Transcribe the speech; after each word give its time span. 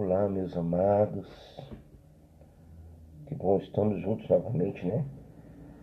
Olá, 0.00 0.28
meus 0.28 0.56
amados. 0.56 1.26
Que 3.26 3.34
bom, 3.34 3.58
estamos 3.58 4.00
juntos 4.00 4.28
novamente, 4.28 4.86
né? 4.86 5.04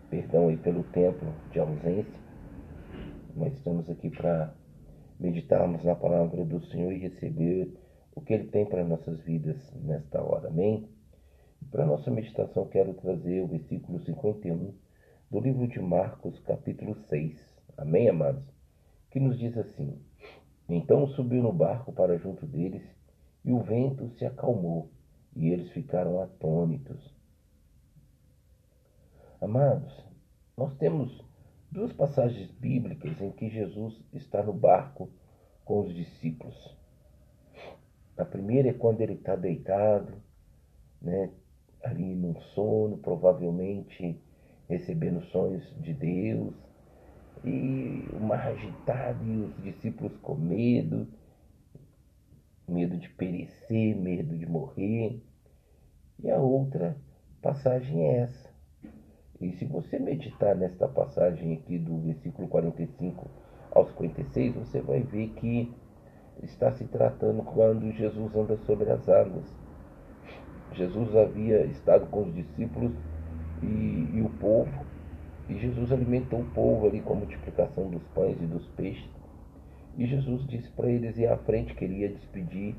Perdão 0.09 0.47
aí 0.47 0.55
pelo 0.55 0.85
tempo 0.85 1.25
de 1.51 1.59
ausência, 1.59 2.19
mas 3.35 3.51
estamos 3.55 3.89
aqui 3.89 4.09
para 4.09 4.55
meditarmos 5.19 5.83
na 5.83 5.95
palavra 5.95 6.45
do 6.45 6.65
Senhor 6.67 6.93
e 6.93 6.99
receber 6.99 7.77
o 8.15 8.21
que 8.21 8.33
Ele 8.35 8.47
tem 8.47 8.65
para 8.65 8.85
nossas 8.85 9.19
vidas 9.25 9.57
nesta 9.83 10.23
hora, 10.23 10.47
amém? 10.47 10.87
Para 11.69 11.85
nossa 11.85 12.09
meditação, 12.09 12.69
quero 12.69 12.93
trazer 12.93 13.41
o 13.41 13.47
versículo 13.47 13.99
51 13.99 14.73
do 15.29 15.39
livro 15.41 15.67
de 15.67 15.81
Marcos, 15.81 16.39
capítulo 16.39 16.95
6, 17.09 17.37
amém, 17.77 18.07
amados? 18.07 18.45
Que 19.11 19.19
nos 19.19 19.37
diz 19.37 19.57
assim: 19.57 20.01
Então 20.69 21.05
subiu 21.05 21.43
no 21.43 21.51
barco 21.51 21.91
para 21.91 22.17
junto 22.17 22.45
deles 22.45 22.95
e 23.45 23.53
o 23.53 23.59
vento 23.59 24.09
se 24.17 24.25
acalmou, 24.25 24.89
e 25.35 25.49
eles 25.49 25.71
ficaram 25.71 26.19
atônitos. 26.19 27.13
Amados, 29.39 29.93
nós 30.57 30.75
temos 30.77 31.23
duas 31.71 31.93
passagens 31.93 32.49
bíblicas 32.51 33.21
em 33.21 33.31
que 33.31 33.49
Jesus 33.49 34.01
está 34.11 34.41
no 34.41 34.51
barco 34.51 35.09
com 35.63 35.81
os 35.81 35.93
discípulos. 35.93 36.75
A 38.17 38.25
primeira 38.25 38.69
é 38.69 38.73
quando 38.73 39.01
ele 39.01 39.13
está 39.13 39.35
deitado, 39.35 40.13
né, 40.99 41.29
ali 41.83 42.15
num 42.15 42.39
sono, 42.55 42.97
provavelmente 42.97 44.19
recebendo 44.67 45.21
sonhos 45.25 45.63
de 45.81 45.93
Deus, 45.93 46.55
e 47.43 48.07
o 48.11 48.19
mar 48.21 48.47
agitado 48.47 49.23
e 49.23 49.37
os 49.41 49.63
discípulos 49.63 50.17
com 50.23 50.33
medo 50.33 51.07
medo 52.67 52.97
de 52.97 53.09
perecer, 53.09 53.95
medo 53.95 54.37
de 54.37 54.45
morrer. 54.45 55.21
E 56.19 56.29
a 56.29 56.37
outra 56.37 56.95
passagem 57.41 58.07
é 58.07 58.17
essa. 58.19 58.49
E 59.39 59.51
se 59.53 59.65
você 59.65 59.99
meditar 59.99 60.55
nesta 60.55 60.87
passagem 60.87 61.53
aqui 61.53 61.77
do 61.77 61.99
versículo 61.99 62.47
45 62.47 63.29
ao 63.71 63.85
56, 63.87 64.55
você 64.55 64.81
vai 64.81 65.01
ver 65.01 65.27
que 65.35 65.73
está 66.41 66.71
se 66.71 66.85
tratando 66.85 67.43
quando 67.43 67.91
Jesus 67.91 68.35
anda 68.35 68.57
sobre 68.65 68.89
as 68.89 69.07
águas. 69.09 69.45
Jesus 70.73 71.15
havia 71.15 71.65
estado 71.65 72.07
com 72.07 72.23
os 72.23 72.33
discípulos 72.33 72.91
e, 73.61 74.09
e 74.13 74.21
o 74.21 74.29
povo, 74.39 74.85
e 75.47 75.57
Jesus 75.57 75.91
alimentou 75.91 76.39
o 76.39 76.51
povo 76.51 76.87
ali 76.87 77.01
com 77.01 77.13
a 77.13 77.17
multiplicação 77.17 77.89
dos 77.89 78.03
pães 78.07 78.37
e 78.41 78.45
dos 78.45 78.65
peixes. 78.69 79.09
E 79.97 80.05
Jesus 80.05 80.45
disse 80.47 80.69
para 80.71 80.89
eles 80.89 81.17
ir 81.17 81.27
à 81.27 81.37
frente, 81.37 81.73
que 81.73 81.85
ele 81.85 81.99
ia 81.99 82.09
despedir 82.09 82.75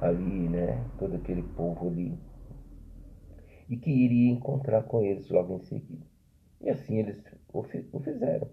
ali, 0.00 0.48
né, 0.48 0.82
todo 0.98 1.16
aquele 1.16 1.42
povo 1.42 1.88
ali. 1.88 2.18
E 3.68 3.76
que 3.76 3.90
iria 3.90 4.32
encontrar 4.32 4.82
com 4.84 5.02
eles 5.02 5.28
logo 5.30 5.56
em 5.56 5.60
seguida. 5.60 6.06
E 6.60 6.70
assim 6.70 6.98
eles 6.98 7.22
o 7.52 7.62
fizeram. 8.00 8.48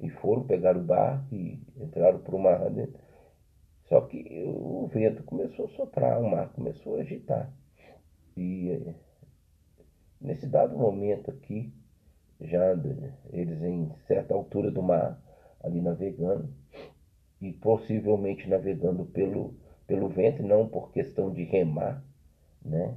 E 0.00 0.10
foram 0.10 0.46
pegar 0.46 0.76
o 0.76 0.82
barco 0.82 1.34
e 1.34 1.62
entraram 1.76 2.18
para 2.18 2.34
o 2.36 2.38
mar. 2.38 2.60
Só 3.84 4.00
que 4.02 4.44
o 4.46 4.86
vento 4.88 5.22
começou 5.22 5.66
a 5.66 5.70
soprar, 5.70 6.20
o 6.20 6.30
mar 6.30 6.52
começou 6.52 6.96
a 6.96 7.00
agitar. 7.00 7.52
E 8.36 8.94
nesse 10.20 10.46
dado 10.46 10.76
momento 10.76 11.30
aqui, 11.30 11.72
já 12.40 12.74
eles 13.32 13.62
em 13.62 13.90
certa 14.06 14.34
altura 14.34 14.70
do 14.70 14.82
mar, 14.82 15.22
ali 15.60 15.80
navegando, 15.80 16.52
e 17.40 17.52
possivelmente 17.52 18.48
navegando 18.48 19.04
pelo, 19.06 19.54
pelo 19.86 20.08
vento, 20.08 20.42
não 20.42 20.68
por 20.68 20.92
questão 20.92 21.30
de 21.32 21.44
remar, 21.44 22.02
né? 22.64 22.96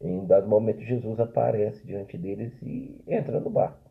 Em 0.00 0.24
dado 0.26 0.46
momento, 0.48 0.80
Jesus 0.82 1.18
aparece 1.18 1.84
diante 1.84 2.16
deles 2.16 2.52
e 2.62 3.02
entra 3.06 3.40
no 3.40 3.50
barco. 3.50 3.90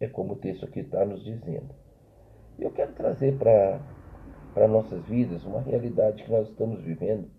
É 0.00 0.08
como 0.08 0.32
o 0.32 0.36
texto 0.36 0.64
aqui 0.64 0.80
está 0.80 1.04
nos 1.04 1.22
dizendo. 1.24 1.72
E 2.58 2.62
eu 2.64 2.72
quero 2.72 2.92
trazer 2.94 3.38
para 3.38 4.68
nossas 4.68 5.04
vidas 5.06 5.44
uma 5.44 5.60
realidade 5.60 6.24
que 6.24 6.30
nós 6.30 6.48
estamos 6.48 6.82
vivendo 6.82 7.30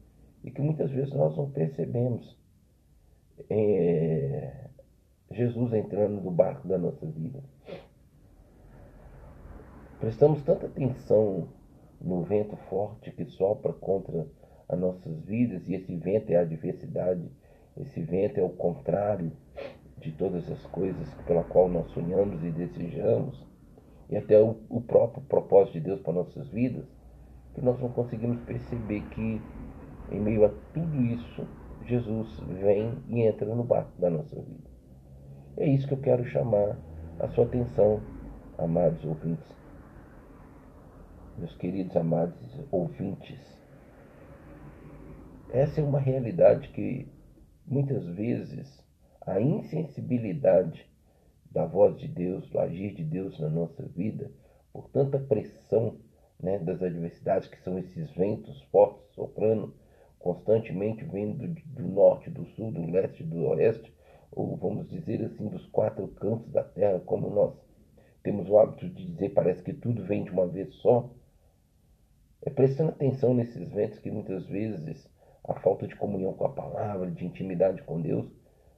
e 0.43 0.51
que 0.51 0.61
muitas 0.61 0.89
vezes 0.91 1.13
nós 1.13 1.35
não 1.35 1.51
percebemos. 1.51 2.37
É, 3.49 4.69
Jesus 5.31 5.73
entrando 5.73 6.22
no 6.22 6.31
barco 6.31 6.67
da 6.67 6.77
nossa 6.77 7.05
vida. 7.05 7.43
Prestamos 10.00 10.44
tanta 10.44 10.66
atenção 10.66 11.47
no 12.01 12.22
vento 12.23 12.57
forte 12.69 13.11
que 13.11 13.23
sopra 13.25 13.72
contra 13.72 14.28
as 14.67 14.78
nossas 14.78 15.22
vidas, 15.22 15.67
e 15.69 15.75
esse 15.75 15.95
vento 15.95 16.31
é 16.31 16.35
a 16.35 16.41
adversidade, 16.41 17.31
esse 17.78 18.01
vento 18.01 18.38
é 18.38 18.44
o 18.44 18.50
contrário 18.50 19.31
de 19.97 20.11
todas 20.11 20.51
as 20.51 20.61
coisas 20.67 21.07
pela 21.25 21.44
qual 21.44 21.69
nós 21.69 21.89
sonhamos 21.91 22.44
e 22.44 22.51
desejamos, 22.51 23.41
e 24.09 24.17
até 24.17 24.39
o, 24.39 24.57
o 24.69 24.81
próprio 24.81 25.23
propósito 25.23 25.73
de 25.75 25.79
Deus 25.79 26.01
para 26.01 26.13
nossas 26.13 26.50
vidas, 26.50 26.85
que 27.53 27.61
nós 27.61 27.79
não 27.79 27.89
conseguimos 27.89 28.41
perceber 28.41 29.01
que, 29.11 29.41
em 30.11 30.19
meio 30.19 30.45
a 30.45 30.50
tudo 30.73 31.01
isso, 31.03 31.47
Jesus 31.85 32.38
vem 32.61 32.91
e 33.07 33.22
entra 33.22 33.55
no 33.55 33.63
barco 33.63 33.91
da 33.97 34.09
nossa 34.09 34.35
vida. 34.35 34.69
É 35.55 35.66
isso 35.66 35.88
que 35.88 35.94
eu 35.94 36.01
quero 36.01 36.25
chamar 36.25 36.78
a 37.17 37.29
sua 37.29 37.45
atenção, 37.45 38.01
amados 38.57 39.03
ouvintes 39.05 39.64
meus 41.38 41.56
queridos 41.57 41.96
amados 41.96 42.35
ouvintes, 42.72 43.40
essa 45.51 45.81
é 45.81 45.84
uma 45.84 46.00
realidade 46.00 46.69
que 46.69 47.07
muitas 47.66 48.06
vezes 48.07 48.84
a 49.25 49.40
insensibilidade 49.41 50.90
da 51.51 51.66
voz 51.66 51.97
de 52.00 52.07
Deus, 52.07 52.50
do 52.50 52.59
agir 52.59 52.94
de 52.94 53.03
Deus 53.03 53.40
na 53.40 53.50
nossa 53.50 53.85
vida, 53.88 54.31
por 54.72 54.90
tanta 54.90 55.19
pressão 55.19 55.97
né, 56.40 56.59
das 56.59 56.81
adversidades 56.81 57.47
que 57.47 57.62
são 57.62 57.79
esses 57.79 58.12
ventos 58.12 58.62
fortes 58.63 59.06
soprando 59.13 59.73
constantemente 60.19 61.03
vindo 61.06 61.47
do 61.67 61.84
norte, 61.84 62.29
do 62.29 62.46
sul, 62.47 62.72
do 62.72 62.90
leste, 62.90 63.23
do 63.23 63.46
oeste, 63.46 63.94
ou 64.31 64.57
vamos 64.57 64.90
dizer 64.90 65.23
assim, 65.23 65.47
dos 65.47 65.66
quatro 65.67 66.07
cantos 66.07 66.52
da 66.52 66.63
terra, 66.63 67.00
como 67.06 67.29
nós 67.29 67.53
temos 68.23 68.50
o 68.50 68.57
hábito 68.57 68.90
de 68.90 69.06
dizer, 69.06 69.29
parece 69.29 69.62
que 69.62 69.72
tudo 69.72 70.03
vem 70.03 70.23
de 70.23 70.31
uma 70.31 70.47
vez 70.47 70.73
só. 70.78 71.09
É 72.45 72.50
prestando 72.51 72.91
atenção 72.91 73.33
nesses 73.33 73.67
ventos 73.69 74.00
que 74.00 74.11
muitas 74.11 74.45
vezes 74.45 75.09
a 75.44 75.56
falta 75.56 75.88
de 75.88 75.95
comunhão 75.95 76.33
com 76.33 76.45
a 76.45 76.53
palavra, 76.53 77.09
de 77.09 77.25
intimidade 77.25 77.81
com 77.81 78.00
Deus, 78.00 78.31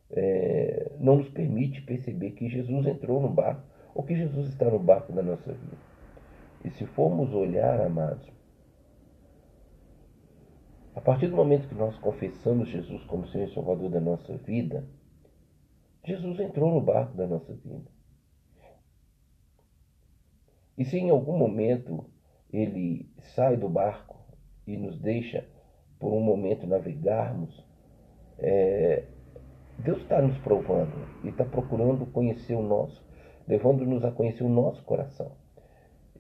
é, 0.10 0.94
não 1.00 1.18
nos 1.18 1.30
permite 1.30 1.82
perceber 1.82 2.32
que 2.32 2.50
Jesus 2.50 2.88
entrou 2.88 3.22
no 3.22 3.30
barco 3.30 3.62
ou 3.94 4.04
que 4.04 4.16
Jesus 4.16 4.50
está 4.50 4.70
no 4.70 4.80
barco 4.80 5.12
da 5.12 5.22
nossa 5.22 5.52
vida. 5.52 5.78
E 6.64 6.72
se 6.72 6.86
formos 6.86 7.34
olhar, 7.34 7.82
amados, 7.82 8.26
a 10.96 11.02
partir 11.02 11.28
do 11.28 11.36
momento 11.36 11.68
que 11.68 11.76
nós 11.76 11.96
confessamos 11.98 12.70
Jesus 12.70 13.04
como 13.04 13.28
Senhor 13.28 13.48
e 13.48 13.54
Salvador 13.54 13.90
da 13.90 14.00
nossa 14.00 14.36
vida, 14.38 14.88
Jesus 16.06 16.40
entrou 16.40 16.74
no 16.74 16.82
barco 16.82 17.16
da 17.16 17.28
nossa 17.28 17.54
vida. 17.54 17.92
E 20.78 20.86
se 20.86 20.98
em 20.98 21.10
algum 21.10 21.38
momento 21.38 22.06
ele 22.52 23.10
sai 23.36 23.58
do 23.58 23.70
barco 23.70 24.18
e 24.66 24.78
nos 24.78 25.00
deixa 25.00 25.46
por 26.00 26.14
um 26.14 26.22
momento 26.22 26.68
navegarmos, 26.68 27.66
é, 28.38 29.04
Deus 29.80 30.00
está 30.02 30.22
nos 30.22 30.38
provando 30.40 31.08
e 31.24 31.30
está 31.30 31.46
procurando 31.46 32.06
conhecer 32.08 32.56
o 32.56 32.62
nosso, 32.62 33.04
levando-nos 33.48 34.04
a 34.04 34.12
conhecer 34.12 34.44
o 34.44 34.50
nosso 34.50 34.84
coração. 34.84 35.32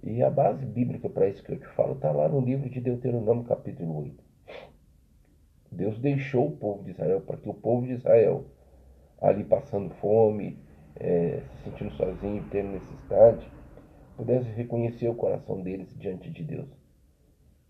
E 0.03 0.21
a 0.21 0.29
base 0.29 0.65
bíblica 0.65 1.09
para 1.09 1.27
isso 1.27 1.43
que 1.43 1.51
eu 1.51 1.59
te 1.59 1.67
falo 1.69 1.93
está 1.93 2.11
lá 2.11 2.29
no 2.29 2.39
livro 2.39 2.69
de 2.69 2.79
Deuteronômio, 2.79 3.43
capítulo 3.43 3.99
8. 3.99 4.23
Deus 5.71 5.99
deixou 5.99 6.47
o 6.47 6.57
povo 6.57 6.83
de 6.83 6.91
Israel 6.91 7.21
para 7.21 7.37
que 7.37 7.49
o 7.49 7.53
povo 7.53 7.85
de 7.85 7.93
Israel, 7.93 8.45
ali 9.21 9.43
passando 9.43 9.93
fome, 9.95 10.57
é, 10.95 11.41
se 11.57 11.63
sentindo 11.63 11.91
sozinho, 11.91 12.45
tendo 12.49 12.71
necessidade, 12.71 13.47
pudesse 14.17 14.49
reconhecer 14.49 15.07
o 15.07 15.15
coração 15.15 15.61
deles 15.61 15.87
diante 15.97 16.29
de 16.31 16.43
Deus. 16.43 16.67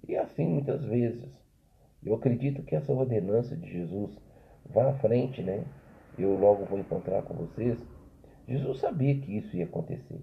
E 0.08 0.16
assim 0.16 0.48
muitas 0.48 0.84
vezes. 0.86 1.30
Eu 2.02 2.16
acredito 2.16 2.64
que 2.64 2.76
essa 2.76 2.94
ordenança 2.94 3.56
de 3.56 3.70
Jesus 3.70 4.18
vá 4.66 4.90
à 4.90 4.94
frente, 4.94 5.44
né? 5.44 5.66
Eu 6.18 6.40
logo 6.40 6.66
vou 6.66 6.80
encontrar 6.80 7.22
com 7.24 7.34
vocês. 7.34 7.78
Jesus 8.48 8.80
sabia 8.80 9.20
que 9.20 9.38
isso 9.38 9.58
ia 9.58 9.66
acontecer. 9.66 10.22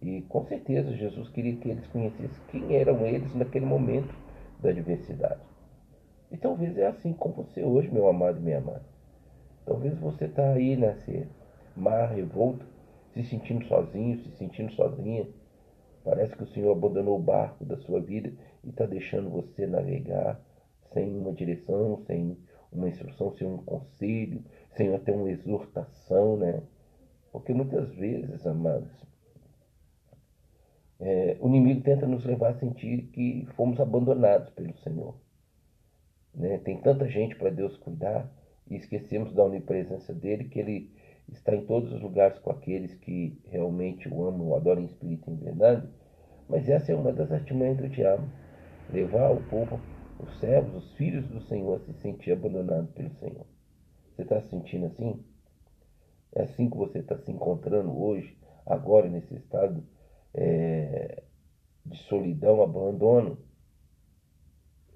E 0.00 0.22
com 0.22 0.42
certeza 0.46 0.96
Jesus 0.96 1.28
queria 1.28 1.54
que 1.56 1.68
eles 1.68 1.86
conhecessem 1.88 2.42
quem 2.50 2.74
eram 2.74 3.04
eles 3.06 3.34
naquele 3.34 3.66
momento 3.66 4.14
da 4.60 4.70
adversidade. 4.70 5.40
E 6.30 6.36
talvez 6.38 6.78
é 6.78 6.86
assim 6.86 7.12
com 7.12 7.30
você 7.30 7.62
hoje, 7.62 7.90
meu 7.90 8.08
amado 8.08 8.38
e 8.38 8.42
minha 8.42 8.58
amada. 8.58 8.84
Talvez 9.66 9.98
você 9.98 10.24
está 10.24 10.52
aí 10.52 10.76
nesse 10.76 11.26
mar 11.76 12.06
revolto, 12.06 12.64
se 13.12 13.22
sentindo 13.24 13.66
sozinho, 13.66 14.18
se 14.18 14.30
sentindo 14.38 14.72
sozinha 14.72 15.26
Parece 16.04 16.36
que 16.36 16.42
o 16.42 16.48
Senhor 16.48 16.72
abandonou 16.72 17.18
o 17.18 17.22
barco 17.22 17.64
da 17.64 17.76
sua 17.78 18.00
vida 18.00 18.32
e 18.64 18.70
está 18.70 18.86
deixando 18.86 19.30
você 19.30 19.66
navegar 19.66 20.40
sem 20.92 21.16
uma 21.16 21.32
direção, 21.32 22.02
sem 22.06 22.36
uma 22.72 22.88
instrução, 22.88 23.32
sem 23.32 23.46
um 23.46 23.58
conselho, 23.58 24.42
sem 24.76 24.94
até 24.94 25.12
uma 25.12 25.30
exortação, 25.30 26.36
né? 26.36 26.62
Porque 27.30 27.54
muitas 27.54 27.88
vezes, 27.94 28.46
amados, 28.46 28.90
é, 31.00 31.36
o 31.40 31.48
inimigo 31.48 31.82
tenta 31.82 32.06
nos 32.06 32.24
levar 32.24 32.50
a 32.50 32.58
sentir 32.58 33.08
que 33.12 33.46
fomos 33.56 33.80
abandonados 33.80 34.50
pelo 34.50 34.76
Senhor. 34.78 35.14
Né? 36.34 36.58
Tem 36.58 36.80
tanta 36.80 37.08
gente 37.08 37.34
para 37.36 37.50
Deus 37.50 37.76
cuidar 37.76 38.30
e 38.70 38.76
esquecemos 38.76 39.32
da 39.34 39.44
onipresença 39.44 40.14
dele, 40.14 40.44
que 40.44 40.58
ele 40.58 40.90
está 41.32 41.54
em 41.54 41.64
todos 41.64 41.92
os 41.92 42.00
lugares 42.00 42.38
com 42.38 42.50
aqueles 42.50 42.94
que 42.94 43.38
realmente 43.46 44.08
o 44.08 44.26
amam, 44.26 44.48
o 44.48 44.56
adoram 44.56 44.82
em 44.82 44.86
espírito 44.86 45.30
e 45.30 45.34
em 45.34 45.36
verdade. 45.36 45.88
Mas 46.48 46.68
essa 46.68 46.92
é 46.92 46.94
uma 46.94 47.12
das 47.12 47.32
artimanhas 47.32 47.78
do 47.78 47.88
diabo 47.88 48.28
levar 48.90 49.30
o 49.30 49.42
povo, 49.44 49.80
os 50.18 50.38
servos, 50.38 50.84
os 50.84 50.92
filhos 50.94 51.26
do 51.28 51.40
Senhor 51.42 51.76
a 51.76 51.80
se 51.80 51.92
sentir 51.94 52.32
abandonados 52.32 52.90
pelo 52.90 53.10
Senhor. 53.14 53.46
Você 54.14 54.22
está 54.22 54.40
se 54.40 54.48
sentindo 54.48 54.86
assim? 54.86 55.24
É 56.34 56.42
assim 56.42 56.68
que 56.68 56.76
você 56.76 56.98
está 56.98 57.16
se 57.18 57.30
encontrando 57.30 57.98
hoje, 57.98 58.36
agora, 58.66 59.08
nesse 59.08 59.34
estado 59.34 59.82
é, 60.34 61.22
de 61.84 61.98
solidão, 62.04 62.62
abandono? 62.62 63.38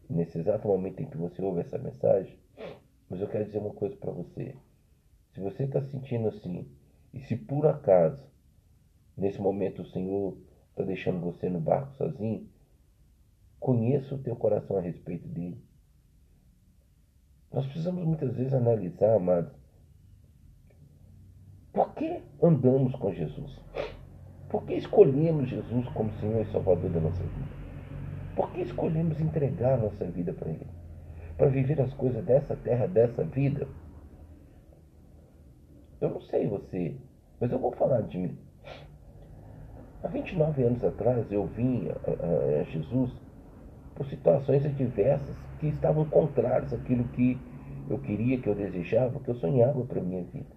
Nesse 0.08 0.38
exato 0.38 0.68
momento 0.68 1.02
em 1.02 1.06
que 1.06 1.16
você 1.16 1.42
ouve 1.42 1.60
essa 1.60 1.78
mensagem? 1.78 2.38
Mas 3.08 3.20
eu 3.20 3.28
quero 3.28 3.44
dizer 3.44 3.58
uma 3.58 3.72
coisa 3.74 3.96
para 3.96 4.12
você. 4.12 4.54
Se 5.36 5.40
você 5.42 5.64
está 5.64 5.82
sentindo 5.82 6.28
assim, 6.28 6.66
e 7.12 7.20
se 7.20 7.36
por 7.36 7.66
acaso, 7.66 8.24
nesse 9.14 9.38
momento 9.38 9.82
o 9.82 9.90
Senhor 9.90 10.34
está 10.70 10.82
deixando 10.82 11.20
você 11.20 11.50
no 11.50 11.60
barco 11.60 11.92
sozinho, 11.96 12.48
conheça 13.60 14.14
o 14.14 14.18
teu 14.18 14.34
coração 14.34 14.78
a 14.78 14.80
respeito 14.80 15.28
dele. 15.28 15.62
Nós 17.52 17.66
precisamos 17.66 18.02
muitas 18.02 18.34
vezes 18.34 18.54
analisar, 18.54 19.14
amados, 19.16 19.52
por 21.70 21.92
que 21.92 22.22
andamos 22.42 22.94
com 22.96 23.12
Jesus? 23.12 23.60
Por 24.48 24.64
que 24.64 24.72
escolhemos 24.72 25.50
Jesus 25.50 25.86
como 25.90 26.18
Senhor 26.18 26.40
e 26.40 26.50
Salvador 26.50 26.88
da 26.88 27.00
nossa 27.00 27.22
vida? 27.22 27.50
Por 28.34 28.50
que 28.52 28.62
escolhemos 28.62 29.20
entregar 29.20 29.74
a 29.74 29.82
nossa 29.82 30.06
vida 30.06 30.32
para 30.32 30.48
Ele? 30.48 30.66
Para 31.36 31.48
viver 31.48 31.78
as 31.82 31.92
coisas 31.92 32.24
dessa 32.24 32.56
terra, 32.56 32.86
dessa 32.86 33.22
vida? 33.22 33.68
Eu 36.00 36.10
não 36.10 36.20
sei 36.22 36.46
você, 36.46 36.94
mas 37.40 37.50
eu 37.50 37.58
vou 37.58 37.72
falar 37.72 38.02
de 38.02 38.18
mim. 38.18 38.38
Há 40.02 40.08
29 40.08 40.62
anos 40.62 40.84
atrás 40.84 41.30
eu 41.32 41.46
vim 41.46 41.88
a, 41.88 42.10
a, 42.10 42.60
a 42.60 42.64
Jesus 42.64 43.10
por 43.94 44.06
situações 44.06 44.64
adversas 44.64 45.36
que 45.58 45.68
estavam 45.68 46.04
contrárias 46.04 46.72
àquilo 46.72 47.04
que 47.08 47.38
eu 47.88 47.98
queria, 47.98 48.38
que 48.38 48.48
eu 48.48 48.54
desejava, 48.54 49.20
que 49.20 49.28
eu 49.28 49.34
sonhava 49.36 49.84
para 49.84 50.00
a 50.00 50.04
minha 50.04 50.22
vida. 50.24 50.56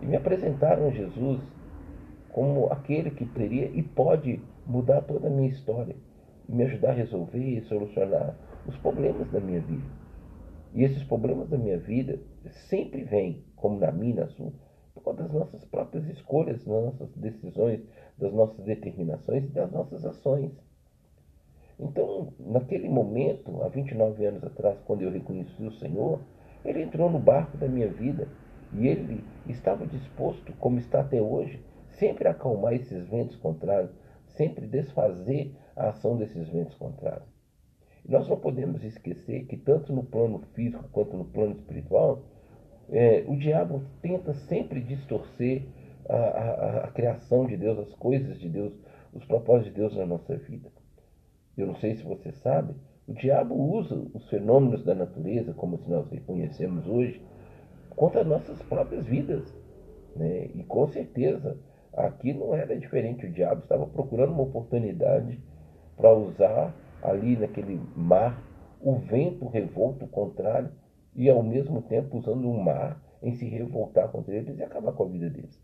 E 0.00 0.06
me 0.06 0.16
apresentaram 0.16 0.88
a 0.88 0.90
Jesus 0.90 1.40
como 2.32 2.66
aquele 2.72 3.10
que 3.10 3.24
poderia 3.24 3.66
e 3.66 3.82
pode 3.82 4.40
mudar 4.66 5.02
toda 5.02 5.28
a 5.28 5.30
minha 5.30 5.48
história 5.48 5.96
e 6.48 6.52
me 6.52 6.64
ajudar 6.64 6.90
a 6.90 6.94
resolver 6.94 7.38
e 7.38 7.62
solucionar 7.62 8.36
os 8.66 8.76
problemas 8.78 9.30
da 9.30 9.40
minha 9.40 9.60
vida. 9.60 9.86
E 10.74 10.84
esses 10.84 11.02
problemas 11.04 11.48
da 11.48 11.56
minha 11.56 11.78
vida 11.78 12.18
sempre 12.68 13.02
vêm, 13.04 13.42
como 13.60 13.78
na 13.78 13.92
minha 13.92 14.12
e 14.12 14.16
na 14.16 14.26
sua, 14.28 14.52
por 14.94 15.02
causa 15.02 15.22
das 15.22 15.32
nossas 15.32 15.64
próprias 15.64 16.06
escolhas, 16.08 16.64
das 16.64 16.66
nossas 16.66 17.10
decisões, 17.16 17.80
das 18.16 18.32
nossas 18.32 18.64
determinações 18.64 19.44
e 19.44 19.48
das 19.48 19.70
nossas 19.70 20.04
ações. 20.04 20.52
Então, 21.78 22.32
naquele 22.40 22.88
momento, 22.88 23.62
há 23.62 23.68
29 23.68 24.24
anos 24.26 24.42
atrás, 24.42 24.78
quando 24.84 25.02
eu 25.02 25.10
reconheci 25.10 25.62
o 25.62 25.72
Senhor, 25.72 26.20
Ele 26.64 26.82
entrou 26.82 27.08
no 27.08 27.20
barco 27.20 27.56
da 27.56 27.68
minha 27.68 27.88
vida 27.88 28.26
e 28.72 28.88
Ele 28.88 29.22
estava 29.46 29.86
disposto, 29.86 30.52
como 30.54 30.78
está 30.78 31.00
até 31.00 31.22
hoje, 31.22 31.62
sempre 31.98 32.26
acalmar 32.26 32.74
esses 32.74 33.06
ventos 33.08 33.36
contrários, 33.36 33.92
sempre 34.26 34.66
desfazer 34.66 35.54
a 35.76 35.90
ação 35.90 36.16
desses 36.16 36.48
ventos 36.48 36.74
contrários. 36.74 37.28
Nós 38.08 38.28
não 38.28 38.38
podemos 38.38 38.82
esquecer 38.82 39.46
que, 39.46 39.56
tanto 39.56 39.92
no 39.92 40.02
plano 40.02 40.40
físico 40.54 40.88
quanto 40.90 41.16
no 41.16 41.26
plano 41.26 41.52
espiritual, 41.52 42.22
é, 42.90 43.24
o 43.26 43.36
diabo 43.36 43.82
tenta 44.00 44.34
sempre 44.34 44.80
distorcer 44.80 45.62
a, 46.08 46.16
a, 46.16 46.84
a 46.84 46.90
criação 46.90 47.46
de 47.46 47.56
Deus, 47.56 47.78
as 47.78 47.94
coisas 47.94 48.38
de 48.38 48.48
Deus, 48.48 48.72
os 49.12 49.24
propósitos 49.24 49.72
de 49.72 49.80
Deus 49.80 49.96
na 49.96 50.06
nossa 50.06 50.36
vida 50.36 50.70
eu 51.58 51.66
não 51.66 51.74
sei 51.76 51.96
se 51.96 52.04
você 52.04 52.30
sabe, 52.32 52.74
o 53.06 53.12
diabo 53.12 53.54
usa 53.54 53.94
os 54.14 54.28
fenômenos 54.28 54.84
da 54.84 54.94
natureza, 54.94 55.52
como 55.54 55.78
nós 55.88 56.08
reconhecemos 56.08 56.86
hoje, 56.86 57.20
contra 57.96 58.22
nossas 58.22 58.62
próprias 58.62 59.04
vidas. 59.06 59.52
Né? 60.14 60.46
E 60.54 60.62
com 60.62 60.86
certeza, 60.86 61.58
aqui 61.92 62.32
não 62.32 62.54
era 62.54 62.78
diferente. 62.78 63.26
O 63.26 63.32
diabo 63.32 63.62
estava 63.62 63.86
procurando 63.86 64.32
uma 64.32 64.44
oportunidade 64.44 65.40
para 65.96 66.14
usar 66.14 66.72
ali 67.02 67.36
naquele 67.36 67.80
mar 67.96 68.40
o 68.80 68.94
vento 68.94 69.48
revolto 69.48 70.06
contrário 70.06 70.70
e 71.18 71.28
ao 71.28 71.42
mesmo 71.42 71.82
tempo 71.82 72.16
usando 72.16 72.48
o 72.48 72.62
mar 72.62 73.02
em 73.20 73.34
se 73.34 73.44
revoltar 73.44 74.08
contra 74.08 74.32
eles 74.32 74.56
e 74.56 74.62
acabar 74.62 74.92
com 74.92 75.02
a 75.02 75.08
vida 75.08 75.28
deles. 75.28 75.60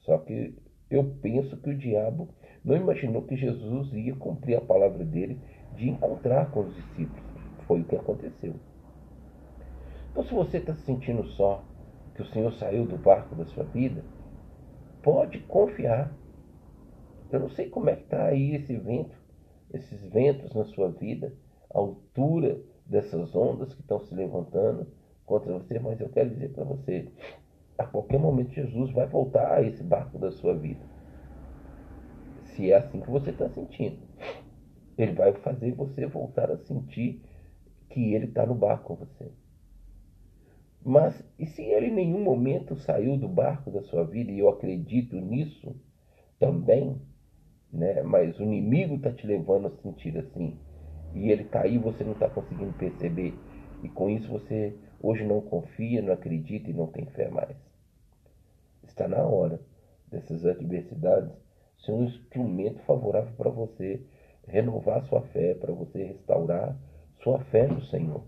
Só 0.00 0.18
que 0.18 0.54
eu 0.90 1.16
penso 1.22 1.56
que 1.56 1.70
o 1.70 1.78
diabo 1.78 2.28
não 2.62 2.76
imaginou 2.76 3.22
que 3.22 3.34
Jesus 3.34 3.90
ia 3.94 4.14
cumprir 4.14 4.56
a 4.56 4.60
palavra 4.60 5.02
dele 5.02 5.40
de 5.74 5.88
encontrar 5.88 6.50
com 6.50 6.60
os 6.60 6.74
discípulos. 6.74 7.24
Foi 7.66 7.80
o 7.80 7.84
que 7.84 7.96
aconteceu. 7.96 8.54
Então, 10.10 10.22
se 10.22 10.34
você 10.34 10.58
está 10.58 10.74
se 10.74 10.82
sentindo 10.82 11.24
só, 11.28 11.64
que 12.14 12.20
o 12.20 12.26
Senhor 12.26 12.52
saiu 12.52 12.84
do 12.84 12.98
barco 12.98 13.34
da 13.34 13.46
sua 13.46 13.64
vida, 13.64 14.04
pode 15.02 15.38
confiar. 15.40 16.12
Eu 17.32 17.40
não 17.40 17.48
sei 17.48 17.70
como 17.70 17.88
é 17.88 17.96
que 17.96 18.02
está 18.02 18.26
aí 18.26 18.54
esse 18.54 18.76
vento, 18.76 19.16
esses 19.72 20.04
ventos 20.12 20.52
na 20.52 20.64
sua 20.66 20.90
vida, 20.90 21.32
a 21.72 21.78
altura 21.78 22.60
dessas 22.90 23.34
ondas 23.34 23.72
que 23.72 23.80
estão 23.80 24.00
se 24.00 24.14
levantando 24.14 24.86
contra 25.24 25.52
você, 25.52 25.78
mas 25.78 26.00
eu 26.00 26.08
quero 26.08 26.30
dizer 26.30 26.50
para 26.50 26.64
você, 26.64 27.08
a 27.78 27.86
qualquer 27.86 28.18
momento 28.18 28.52
Jesus 28.52 28.90
vai 28.90 29.06
voltar 29.06 29.54
a 29.54 29.62
esse 29.62 29.82
barco 29.82 30.18
da 30.18 30.32
sua 30.32 30.54
vida. 30.54 30.80
Se 32.42 32.72
é 32.72 32.76
assim 32.76 33.00
que 33.00 33.10
você 33.10 33.30
está 33.30 33.48
sentindo. 33.48 33.96
Ele 34.98 35.12
vai 35.12 35.32
fazer 35.34 35.72
você 35.72 36.04
voltar 36.04 36.50
a 36.50 36.58
sentir 36.58 37.22
que 37.88 38.12
ele 38.12 38.26
está 38.26 38.44
no 38.44 38.54
barco 38.54 38.96
com 38.96 39.04
você. 39.06 39.30
Mas 40.84 41.22
e 41.38 41.46
se 41.46 41.62
ele 41.62 41.86
em 41.86 41.94
nenhum 41.94 42.22
momento 42.22 42.74
saiu 42.76 43.16
do 43.16 43.28
barco 43.28 43.70
da 43.70 43.82
sua 43.82 44.04
vida, 44.04 44.30
e 44.30 44.40
eu 44.40 44.48
acredito 44.48 45.16
nisso 45.16 45.74
também, 46.38 47.00
né? 47.72 48.02
mas 48.02 48.38
o 48.38 48.42
inimigo 48.42 48.96
está 48.96 49.12
te 49.12 49.26
levando 49.26 49.68
a 49.68 49.70
sentir 49.82 50.18
assim, 50.18 50.58
e 51.14 51.30
ele 51.30 51.42
está 51.42 51.62
aí 51.62 51.78
você 51.78 52.04
não 52.04 52.12
está 52.12 52.28
conseguindo 52.28 52.72
perceber, 52.74 53.34
e 53.82 53.88
com 53.88 54.10
isso 54.10 54.28
você 54.28 54.76
hoje 55.02 55.24
não 55.24 55.40
confia, 55.40 56.02
não 56.02 56.12
acredita 56.12 56.70
e 56.70 56.74
não 56.74 56.86
tem 56.86 57.06
fé 57.06 57.28
mais. 57.28 57.56
Está 58.84 59.08
na 59.08 59.22
hora 59.22 59.60
dessas 60.10 60.44
adversidades 60.44 61.32
ser 61.78 61.92
um 61.92 62.04
instrumento 62.04 62.80
favorável 62.80 63.32
para 63.36 63.50
você 63.50 64.04
renovar 64.46 65.04
sua 65.06 65.22
fé, 65.28 65.54
para 65.54 65.72
você 65.72 66.04
restaurar 66.04 66.76
sua 67.22 67.38
fé 67.44 67.66
no 67.66 67.82
Senhor. 67.86 68.24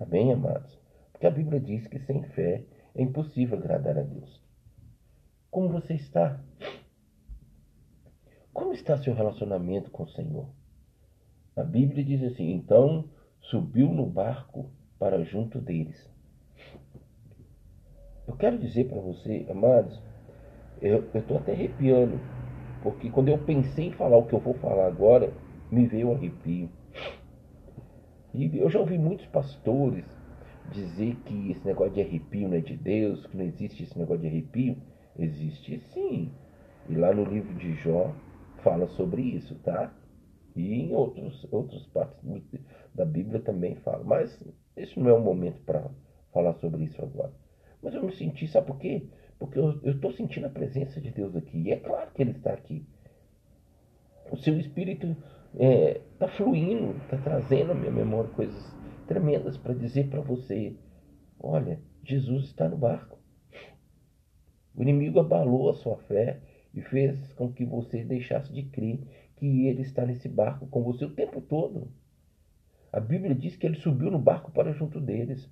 Amém, 0.00 0.32
amados? 0.32 0.78
Porque 1.12 1.26
a 1.26 1.30
Bíblia 1.30 1.60
diz 1.60 1.86
que 1.86 2.00
sem 2.00 2.22
fé 2.30 2.64
é 2.94 3.02
impossível 3.02 3.58
agradar 3.58 3.98
a 3.98 4.02
Deus. 4.02 4.42
Como 5.50 5.68
você 5.68 5.94
está? 5.94 6.40
Como 8.52 8.72
está 8.72 8.96
seu 8.98 9.14
relacionamento 9.14 9.90
com 9.90 10.02
o 10.02 10.08
Senhor? 10.08 10.48
A 11.56 11.62
Bíblia 11.62 12.04
diz 12.04 12.22
assim: 12.22 12.52
então 12.52 13.04
subiu 13.40 13.88
no 13.88 14.06
barco 14.06 14.70
para 14.98 15.22
junto 15.24 15.60
deles. 15.60 16.10
Eu 18.26 18.36
quero 18.36 18.58
dizer 18.58 18.88
para 18.88 19.00
você, 19.00 19.46
amados, 19.50 20.00
eu 20.80 21.04
estou 21.14 21.38
até 21.38 21.52
arrepiando 21.52 22.18
porque 22.82 23.08
quando 23.10 23.28
eu 23.28 23.38
pensei 23.38 23.86
em 23.86 23.92
falar 23.92 24.18
o 24.18 24.26
que 24.26 24.34
eu 24.34 24.40
vou 24.40 24.54
falar 24.54 24.86
agora, 24.86 25.32
me 25.70 25.86
veio 25.86 26.08
um 26.08 26.14
arrepio. 26.14 26.68
E 28.34 28.58
eu 28.58 28.68
já 28.68 28.80
ouvi 28.80 28.98
muitos 28.98 29.26
pastores 29.26 30.04
dizer 30.72 31.16
que 31.24 31.52
esse 31.52 31.64
negócio 31.64 31.94
de 31.94 32.00
arrepio 32.00 32.48
não 32.48 32.56
é 32.56 32.60
de 32.60 32.76
Deus, 32.76 33.26
que 33.26 33.36
não 33.36 33.44
existe 33.44 33.84
esse 33.84 33.96
negócio 33.96 34.22
de 34.22 34.26
arrepio. 34.26 34.76
Existe 35.16 35.78
sim. 35.92 36.32
E 36.88 36.94
lá 36.94 37.14
no 37.14 37.24
livro 37.24 37.54
de 37.54 37.72
Jó 37.74 38.12
fala 38.64 38.88
sobre 38.88 39.22
isso, 39.22 39.54
tá? 39.56 39.92
E 40.54 40.74
em 40.74 40.94
outros, 40.94 41.46
outras 41.50 41.86
partes 41.86 42.18
da 42.94 43.04
Bíblia 43.04 43.40
também 43.40 43.76
fala. 43.76 44.04
Mas 44.04 44.42
esse 44.76 44.98
não 44.98 45.08
é 45.08 45.12
o 45.12 45.20
momento 45.20 45.60
para 45.64 45.90
falar 46.32 46.54
sobre 46.54 46.84
isso 46.84 47.02
agora. 47.02 47.32
Mas 47.82 47.94
eu 47.94 48.02
me 48.02 48.12
senti, 48.12 48.46
sabe 48.46 48.66
por 48.66 48.78
quê? 48.78 49.06
Porque 49.38 49.58
eu 49.58 49.80
estou 49.84 50.12
sentindo 50.12 50.46
a 50.46 50.50
presença 50.50 51.00
de 51.00 51.10
Deus 51.10 51.34
aqui. 51.34 51.58
E 51.58 51.72
é 51.72 51.76
claro 51.76 52.10
que 52.12 52.22
Ele 52.22 52.32
está 52.32 52.52
aqui. 52.52 52.86
O 54.30 54.36
seu 54.36 54.58
espírito 54.58 55.16
está 55.54 55.64
é, 55.64 56.00
tá 56.18 56.28
fluindo, 56.28 56.96
está 56.98 57.18
trazendo 57.18 57.72
à 57.72 57.74
minha 57.74 57.90
memória 57.90 58.30
coisas 58.30 58.74
tremendas 59.06 59.58
para 59.58 59.74
dizer 59.74 60.08
para 60.08 60.20
você: 60.20 60.76
olha, 61.40 61.80
Jesus 62.04 62.44
está 62.44 62.68
no 62.68 62.76
barco. 62.76 63.18
O 64.74 64.82
inimigo 64.82 65.20
abalou 65.20 65.68
a 65.70 65.74
sua 65.74 65.98
fé 65.98 66.40
e 66.74 66.80
fez 66.80 67.32
com 67.34 67.52
que 67.52 67.64
você 67.64 68.04
deixasse 68.04 68.52
de 68.52 68.62
crer 68.62 69.00
que 69.42 69.66
ele 69.66 69.82
está 69.82 70.06
nesse 70.06 70.28
barco 70.28 70.68
com 70.68 70.84
você 70.84 71.04
o 71.04 71.10
tempo 71.10 71.40
todo. 71.40 71.90
A 72.92 73.00
Bíblia 73.00 73.34
diz 73.34 73.56
que 73.56 73.66
ele 73.66 73.74
subiu 73.74 74.08
no 74.08 74.20
barco 74.20 74.52
para 74.52 74.72
junto 74.72 75.00
deles. 75.00 75.50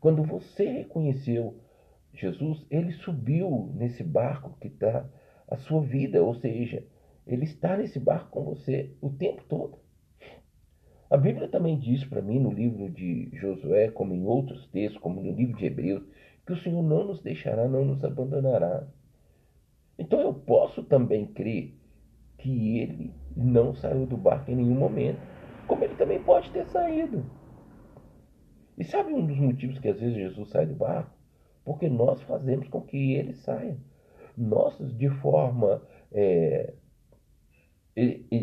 Quando 0.00 0.22
você 0.22 0.64
reconheceu 0.64 1.60
Jesus, 2.14 2.64
ele 2.70 2.92
subiu 2.92 3.70
nesse 3.74 4.02
barco 4.02 4.56
que 4.58 4.68
está 4.68 5.06
a 5.46 5.58
sua 5.58 5.82
vida, 5.82 6.22
ou 6.22 6.34
seja, 6.36 6.82
ele 7.26 7.44
está 7.44 7.76
nesse 7.76 8.00
barco 8.00 8.30
com 8.30 8.42
você 8.44 8.90
o 9.02 9.10
tempo 9.10 9.44
todo. 9.46 9.78
A 11.10 11.16
Bíblia 11.18 11.46
também 11.46 11.78
diz 11.78 12.02
para 12.06 12.22
mim 12.22 12.40
no 12.40 12.50
livro 12.50 12.88
de 12.88 13.28
Josué, 13.34 13.90
como 13.90 14.14
em 14.14 14.24
outros 14.24 14.66
textos, 14.68 15.02
como 15.02 15.20
no 15.20 15.32
livro 15.32 15.58
de 15.58 15.66
Hebreus, 15.66 16.04
que 16.46 16.54
o 16.54 16.62
Senhor 16.62 16.82
não 16.82 17.04
nos 17.04 17.20
deixará, 17.20 17.68
não 17.68 17.84
nos 17.84 18.02
abandonará. 18.02 18.88
Então 19.98 20.22
eu 20.22 20.32
posso 20.32 20.82
também 20.82 21.26
crer 21.26 21.77
que 22.38 22.78
ele 22.78 23.12
não 23.36 23.74
saiu 23.74 24.06
do 24.06 24.16
barco 24.16 24.50
em 24.50 24.56
nenhum 24.56 24.76
momento, 24.76 25.20
como 25.66 25.84
ele 25.84 25.94
também 25.96 26.22
pode 26.22 26.50
ter 26.50 26.66
saído. 26.66 27.24
E 28.76 28.84
sabe 28.84 29.12
um 29.12 29.26
dos 29.26 29.38
motivos 29.38 29.78
que 29.78 29.88
às 29.88 29.98
vezes 29.98 30.14
Jesus 30.14 30.50
sai 30.50 30.64
do 30.64 30.74
barco? 30.74 31.10
Porque 31.64 31.88
nós 31.88 32.22
fazemos 32.22 32.68
com 32.68 32.80
que 32.80 33.14
ele 33.14 33.34
saia. 33.34 33.76
Nós, 34.36 34.78
de 34.96 35.10
forma, 35.10 35.82
é, 36.12 36.72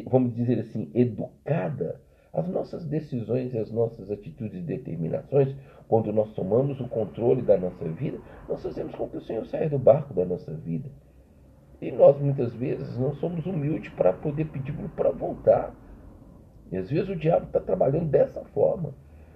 vamos 0.08 0.36
dizer 0.36 0.60
assim, 0.60 0.92
educada, 0.94 2.02
as 2.34 2.48
nossas 2.50 2.86
decisões 2.86 3.54
e 3.54 3.58
as 3.58 3.72
nossas 3.72 4.12
atitudes 4.12 4.60
e 4.60 4.62
determinações, 4.62 5.56
quando 5.88 6.12
nós 6.12 6.34
tomamos 6.34 6.80
o 6.82 6.88
controle 6.90 7.42
da 7.42 7.58
nossa 7.58 7.88
vida, 7.88 8.20
nós 8.50 8.62
fazemos 8.62 8.94
com 8.94 9.08
que 9.08 9.18
o 9.18 9.22
Senhor 9.22 9.46
saia 9.46 9.70
do 9.70 9.80
barco 9.80 10.14
da 10.14 10.26
nossa 10.26 10.54
vida. 10.54 10.90
E 11.82 11.92
nós 11.92 12.20
muitas 12.20 12.54
vezes 12.54 12.98
não 12.98 13.14
somos 13.16 13.46
humildes 13.46 13.92
para 13.94 14.14
poder 14.14 14.46
pedir 14.46 14.74
para 14.96 15.12
voltar. 15.12 15.74
E 16.72 16.78
às 16.78 16.90
vezes 16.90 17.10
o 17.10 17.16
diabo 17.16 17.46
está 17.46 17.60
trabalhando 17.60 18.10
dessa 18.10 18.44
forma. 18.46 18.94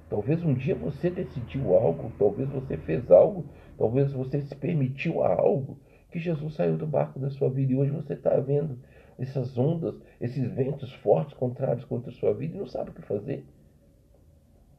Talvez 0.10 0.44
um 0.44 0.54
dia 0.54 0.74
você 0.74 1.10
decidiu 1.10 1.76
algo, 1.76 2.12
talvez 2.18 2.50
você 2.50 2.78
fez 2.78 3.12
algo, 3.12 3.46
talvez 3.78 4.12
você 4.12 4.42
se 4.42 4.56
permitiu 4.56 5.22
algo 5.22 5.78
que 6.12 6.20
Jesus 6.20 6.56
saiu 6.56 6.76
do 6.76 6.88
barco 6.88 7.20
da 7.20 7.30
sua 7.30 7.50
vida 7.50 7.72
e 7.72 7.76
hoje 7.76 7.92
você 7.92 8.14
está 8.14 8.36
vendo 8.40 8.80
essas 9.20 9.58
ondas, 9.58 9.96
esses 10.20 10.50
ventos 10.52 10.92
fortes 10.96 11.38
contrários 11.38 11.86
contra 11.86 12.10
a 12.10 12.14
sua 12.14 12.34
vida 12.34 12.56
e 12.56 12.60
não 12.60 12.66
sabe 12.66 12.90
o 12.90 12.94
que 12.94 13.02
fazer. 13.04 13.46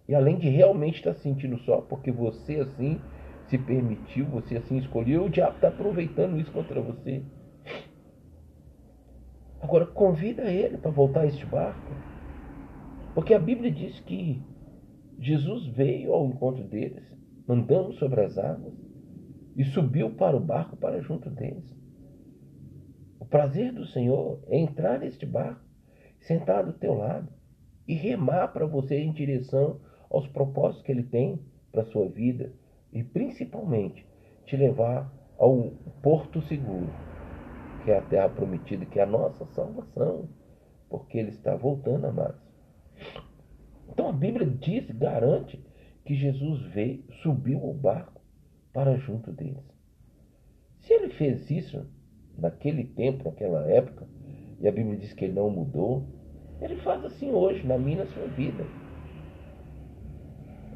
E 0.09 0.15
além 0.15 0.39
de 0.39 0.49
realmente 0.49 0.97
estar 0.97 1.15
sentindo 1.15 1.57
só 1.59 1.81
porque 1.81 2.11
você 2.11 2.57
assim 2.57 3.01
se 3.47 3.57
permitiu, 3.59 4.27
você 4.27 4.57
assim 4.57 4.79
escolheu, 4.79 5.27
o 5.27 5.31
diabo 5.31 5.57
está 5.57 5.69
aproveitando 5.69 6.41
isso 6.41 6.51
contra 6.51 6.81
você. 6.81 7.23
Agora 9.61 9.87
convida 9.87 10.51
ele 10.51 10.79
para 10.79 10.91
voltar 10.91 11.21
a 11.21 11.27
este 11.27 11.45
barco. 11.47 11.93
Porque 13.15 13.35
a 13.35 13.39
Bíblia 13.39 13.71
diz 13.71 14.01
que 14.01 14.43
Jesus 15.19 15.67
veio 15.67 16.13
ao 16.13 16.27
encontro 16.27 16.65
deles, 16.65 17.05
andando 17.49 17.93
sobre 17.95 18.23
as 18.23 18.39
águas, 18.39 18.73
e 19.57 19.65
subiu 19.65 20.11
para 20.11 20.37
o 20.37 20.41
barco 20.41 20.77
para 20.77 21.03
junto 21.03 21.29
deles. 21.29 21.77
O 23.19 23.27
prazer 23.27 23.73
do 23.73 23.85
Senhor 23.87 24.41
é 24.47 24.59
entrar 24.59 24.99
neste 24.99 25.27
barco, 25.27 25.61
sentar 26.21 26.65
do 26.65 26.73
teu 26.73 26.95
lado 26.95 27.29
e 27.87 27.95
remar 27.95 28.49
para 28.49 28.67
você 28.67 28.99
em 28.99 29.13
direção 29.13 29.81
aos 30.11 30.27
propósitos 30.29 30.83
que 30.83 30.93
ele 30.93 31.03
tem 31.03 31.39
para 31.71 31.83
a 31.83 31.87
sua 31.87 32.09
vida 32.09 32.53
e 32.93 33.03
principalmente 33.05 34.07
te 34.47 34.57
levar 34.57 35.13
ao 35.39 35.73
porto 36.03 36.41
seguro, 36.43 36.89
que 37.85 37.91
é 37.91 37.99
a 37.99 38.03
terra 38.03 38.29
prometida, 38.29 38.85
que 38.87 38.99
é 38.99 39.03
a 39.03 39.07
nossa 39.07 39.45
salvação, 39.47 40.29
porque 40.89 41.19
ele 41.19 41.31
está 41.31 41.55
voltando, 41.55 42.07
amados. 42.07 42.41
Então 43.89 44.09
a 44.09 44.13
Bíblia 44.13 44.47
diz, 44.47 44.91
garante 44.91 45.63
que 46.05 46.15
Jesus 46.15 46.63
veio, 46.73 47.05
subiu 47.23 47.61
ao 47.61 47.75
barco 47.75 48.21
para 48.73 48.97
junto 48.97 49.33
deles. 49.33 49.65
Se 50.81 50.93
ele 50.93 51.11
fez 51.11 51.51
isso 51.51 51.87
naquele 52.39 52.85
tempo, 52.85 53.25
naquela 53.25 53.69
época, 53.71 54.07
e 54.61 54.69
a 54.69 54.73
Bíblia 54.73 54.97
diz 54.97 55.13
que 55.13 55.25
ele 55.25 55.35
não 55.35 55.51
mudou, 55.51 56.07
ele 56.61 56.77
faz 56.77 57.05
assim 57.05 57.31
hoje, 57.31 57.67
na 57.67 57.79
minha 57.79 58.05
na 58.05 58.07
sua 58.07 58.27
vida. 58.29 58.65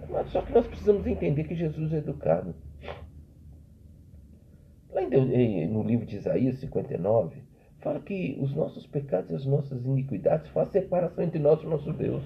Mas 0.08 0.28
só 0.30 0.42
que 0.42 0.52
nós 0.52 0.66
precisamos 0.66 1.06
entender 1.06 1.44
que 1.44 1.54
Jesus 1.54 1.92
é 1.92 1.98
educado. 1.98 2.54
Lá 4.94 5.02
no 5.02 5.82
livro 5.82 6.06
de 6.06 6.14
Isaías 6.14 6.60
59, 6.60 7.42
fala 7.80 7.98
que 7.98 8.38
os 8.40 8.54
nossos 8.54 8.86
pecados 8.86 9.28
e 9.28 9.34
as 9.34 9.44
nossas 9.44 9.84
iniquidades 9.84 10.48
fazem 10.52 10.82
separação 10.82 11.24
entre 11.24 11.40
nós 11.40 11.60
e 11.60 11.66
o 11.66 11.70
nosso 11.70 11.92
Deus. 11.92 12.22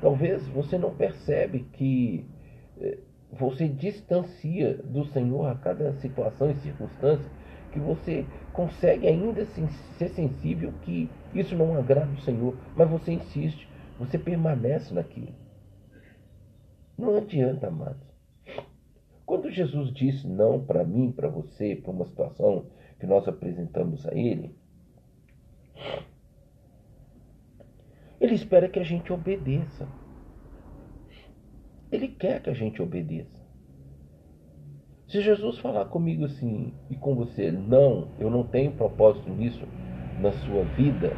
Talvez 0.00 0.48
você 0.48 0.78
não 0.78 0.94
percebe 0.94 1.66
que 1.74 2.24
eh, 2.80 2.96
você 3.38 3.68
distancia 3.68 4.78
do 4.78 5.04
Senhor 5.08 5.44
a 5.44 5.54
cada 5.56 5.92
situação 6.00 6.50
e 6.50 6.54
circunstância, 6.56 7.30
que 7.70 7.78
você 7.78 8.24
consegue 8.54 9.06
ainda 9.06 9.44
ser 9.44 10.08
sensível 10.08 10.72
que 10.84 11.10
isso 11.34 11.54
não 11.54 11.76
agrada 11.76 12.10
o 12.12 12.22
Senhor, 12.22 12.56
mas 12.74 12.88
você 12.88 13.12
insiste, 13.12 13.68
você 13.98 14.16
permanece 14.16 14.94
naquilo. 14.94 15.34
Não 16.96 17.14
adianta, 17.14 17.66
amados. 17.66 18.15
Quando 19.26 19.50
Jesus 19.50 19.92
disse 19.92 20.24
não 20.26 20.64
para 20.64 20.84
mim, 20.84 21.10
para 21.10 21.28
você, 21.28 21.74
para 21.74 21.90
uma 21.90 22.06
situação 22.06 22.66
que 23.00 23.06
nós 23.06 23.26
apresentamos 23.26 24.06
a 24.06 24.14
Ele, 24.14 24.54
Ele 28.20 28.34
espera 28.34 28.68
que 28.68 28.78
a 28.78 28.84
gente 28.84 29.12
obedeça. 29.12 29.88
Ele 31.90 32.08
quer 32.08 32.40
que 32.40 32.50
a 32.50 32.54
gente 32.54 32.80
obedeça. 32.80 33.44
Se 35.08 35.20
Jesus 35.20 35.58
falar 35.58 35.86
comigo 35.86 36.24
assim 36.24 36.72
e 36.88 36.96
com 36.96 37.14
você, 37.14 37.50
não, 37.50 38.08
eu 38.18 38.30
não 38.30 38.44
tenho 38.44 38.72
propósito 38.72 39.28
nisso 39.30 39.66
na 40.20 40.32
sua 40.32 40.64
vida, 40.76 41.12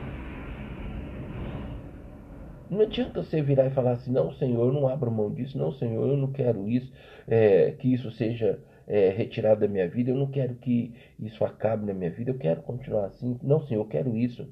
não 2.71 2.83
adianta 2.83 3.23
você 3.23 3.43
virar 3.43 3.67
e 3.67 3.71
falar 3.71 3.93
assim, 3.93 4.13
não, 4.13 4.33
Senhor, 4.33 4.67
eu 4.67 4.73
não 4.73 4.89
abro 4.89 5.11
mão 5.11 5.33
disso, 5.33 5.57
não, 5.59 5.73
Senhor, 5.73 6.07
eu 6.07 6.17
não 6.17 6.33
quero 6.33 6.69
isso, 6.69 6.93
é, 7.27 7.73
que 7.73 7.93
isso 7.93 8.11
seja 8.13 8.59
é, 8.87 9.11
retirado 9.11 9.61
da 9.61 9.69
minha 9.69 9.89
vida, 9.89 10.11
eu 10.11 10.17
não 10.17 10.31
quero 10.31 10.55
que 10.57 10.95
isso 11.19 11.45
acabe 11.45 11.87
na 11.87 11.95
minha 11.95 12.11
vida, 12.11 12.31
eu 12.31 12.39
quero 12.39 12.63
continuar 12.63 13.07
assim, 13.07 13.39
não, 13.43 13.67
Senhor, 13.67 13.83
eu 13.83 13.89
quero 13.89 14.17
isso. 14.17 14.49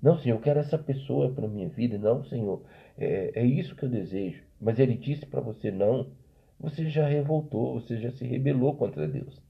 Não, 0.00 0.18
Senhor, 0.18 0.36
eu 0.36 0.40
quero 0.40 0.60
essa 0.60 0.78
pessoa 0.78 1.30
para 1.32 1.48
minha 1.48 1.68
vida, 1.68 1.98
não, 1.98 2.24
Senhor, 2.24 2.62
é, 2.96 3.32
é 3.34 3.44
isso 3.44 3.74
que 3.74 3.84
eu 3.84 3.88
desejo. 3.88 4.42
Mas 4.60 4.78
ele 4.78 4.94
disse 4.94 5.26
para 5.26 5.40
você 5.40 5.70
não, 5.70 6.10
você 6.58 6.88
já 6.88 7.06
revoltou, 7.06 7.74
você 7.74 7.98
já 7.98 8.10
se 8.12 8.26
rebelou 8.26 8.76
contra 8.76 9.06
Deus. 9.06 9.40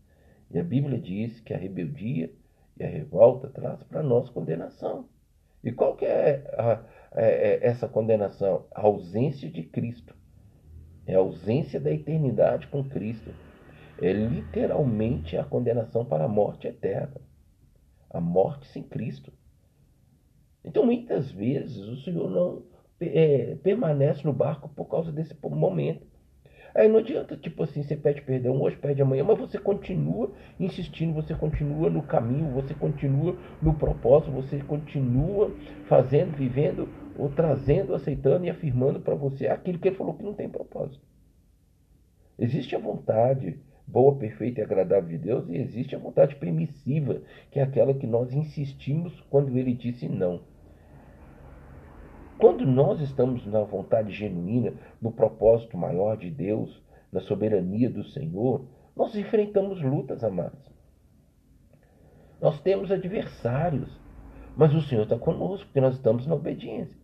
E 0.50 0.58
a 0.58 0.62
Bíblia 0.64 0.98
diz 0.98 1.40
que 1.40 1.54
a 1.54 1.58
rebeldia 1.58 2.30
e 2.78 2.84
a 2.84 2.88
revolta 2.88 3.48
traz 3.48 3.82
para 3.84 4.02
nós 4.02 4.30
condenação. 4.30 5.06
E 5.68 5.72
qual 5.72 5.94
que 5.94 6.06
é, 6.06 6.50
a, 6.56 6.80
a, 7.12 7.20
é 7.20 7.58
essa 7.60 7.86
condenação? 7.86 8.64
A 8.74 8.80
ausência 8.80 9.50
de 9.50 9.62
Cristo. 9.62 10.16
É 11.06 11.14
a 11.14 11.18
ausência 11.18 11.78
da 11.78 11.92
eternidade 11.92 12.68
com 12.68 12.82
Cristo. 12.82 13.30
É 14.00 14.10
literalmente 14.10 15.36
a 15.36 15.44
condenação 15.44 16.06
para 16.06 16.24
a 16.24 16.28
morte 16.28 16.66
eterna. 16.66 17.20
A 18.08 18.18
morte 18.18 18.66
sem 18.68 18.82
Cristo. 18.82 19.30
Então, 20.64 20.86
muitas 20.86 21.30
vezes, 21.30 21.76
o 21.76 21.96
Senhor 21.98 22.30
não 22.30 22.62
é, 22.98 23.54
permanece 23.56 24.24
no 24.24 24.32
barco 24.32 24.70
por 24.70 24.86
causa 24.86 25.12
desse 25.12 25.36
momento. 25.42 26.06
Aí 26.74 26.88
não 26.88 26.98
adianta, 26.98 27.36
tipo 27.36 27.62
assim, 27.62 27.82
você 27.82 27.96
pede 27.96 28.22
perdão 28.22 28.60
hoje, 28.60 28.76
pede 28.76 29.00
amanhã, 29.02 29.24
mas 29.24 29.38
você 29.38 29.58
continua 29.58 30.30
insistindo, 30.60 31.14
você 31.14 31.34
continua 31.34 31.88
no 31.88 32.02
caminho, 32.02 32.52
você 32.52 32.74
continua 32.74 33.36
no 33.60 33.74
propósito, 33.74 34.30
você 34.30 34.58
continua 34.58 35.50
fazendo, 35.86 36.36
vivendo, 36.36 36.88
ou 37.16 37.28
trazendo, 37.30 37.94
aceitando 37.94 38.44
e 38.44 38.50
afirmando 38.50 39.00
para 39.00 39.14
você 39.14 39.48
aquilo 39.48 39.78
que 39.78 39.88
ele 39.88 39.96
falou 39.96 40.14
que 40.14 40.22
não 40.22 40.34
tem 40.34 40.48
propósito. 40.48 41.04
Existe 42.38 42.76
a 42.76 42.78
vontade 42.78 43.58
boa, 43.88 44.14
perfeita 44.16 44.60
e 44.60 44.64
agradável 44.64 45.08
de 45.08 45.18
Deus, 45.18 45.48
e 45.48 45.56
existe 45.56 45.96
a 45.96 45.98
vontade 45.98 46.36
permissiva, 46.36 47.22
que 47.50 47.58
é 47.58 47.62
aquela 47.62 47.94
que 47.94 48.06
nós 48.06 48.32
insistimos 48.32 49.18
quando 49.30 49.56
ele 49.56 49.72
disse 49.72 50.08
não. 50.08 50.42
Quando 52.38 52.64
nós 52.64 53.00
estamos 53.00 53.44
na 53.46 53.62
vontade 53.62 54.12
genuína, 54.12 54.72
no 55.02 55.10
propósito 55.10 55.76
maior 55.76 56.16
de 56.16 56.30
Deus, 56.30 56.82
na 57.10 57.20
soberania 57.20 57.90
do 57.90 58.04
Senhor, 58.04 58.64
nós 58.94 59.14
enfrentamos 59.16 59.82
lutas, 59.82 60.22
amados. 60.22 60.68
Nós 62.40 62.60
temos 62.60 62.92
adversários, 62.92 63.90
mas 64.56 64.72
o 64.74 64.82
Senhor 64.82 65.02
está 65.02 65.18
conosco, 65.18 65.66
porque 65.66 65.80
nós 65.80 65.94
estamos 65.94 66.26
na 66.26 66.34
obediência. 66.34 66.96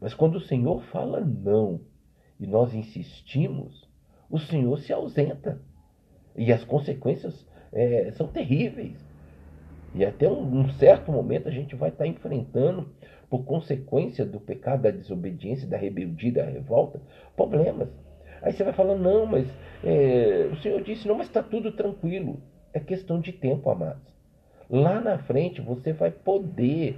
Mas 0.00 0.14
quando 0.14 0.36
o 0.36 0.40
Senhor 0.40 0.82
fala 0.84 1.20
não 1.20 1.80
e 2.38 2.46
nós 2.46 2.74
insistimos, 2.74 3.88
o 4.28 4.38
Senhor 4.38 4.78
se 4.78 4.92
ausenta. 4.92 5.60
E 6.36 6.52
as 6.52 6.64
consequências 6.64 7.46
é, 7.72 8.10
são 8.12 8.26
terríveis. 8.26 8.98
E 9.94 10.04
até 10.04 10.28
um, 10.28 10.60
um, 10.60 10.68
certo 10.70 11.10
momento 11.10 11.48
a 11.48 11.52
gente 11.52 11.74
vai 11.74 11.90
estar 11.90 12.06
enfrentando, 12.06 12.88
por 13.30 13.44
consequência 13.44 14.26
do 14.26 14.40
pecado, 14.40 14.82
da 14.82 14.90
desobediência, 14.90 15.68
da 15.68 15.76
rebeldia, 15.76 16.32
da 16.32 16.44
revolta, 16.44 17.00
problemas. 17.36 17.88
Aí 18.42 18.52
você 18.52 18.64
vai 18.64 18.72
falar, 18.72 18.96
não, 18.96 19.24
mas 19.24 19.46
é, 19.84 20.48
o 20.52 20.56
Senhor 20.56 20.82
disse, 20.82 21.06
não, 21.06 21.16
mas 21.16 21.28
está 21.28 21.42
tudo 21.42 21.70
tranquilo. 21.72 22.42
É 22.74 22.80
questão 22.80 23.20
de 23.20 23.32
tempo, 23.32 23.70
amados. 23.70 24.10
Lá 24.68 25.00
na 25.00 25.18
frente 25.18 25.60
você 25.60 25.92
vai 25.92 26.10
poder 26.10 26.96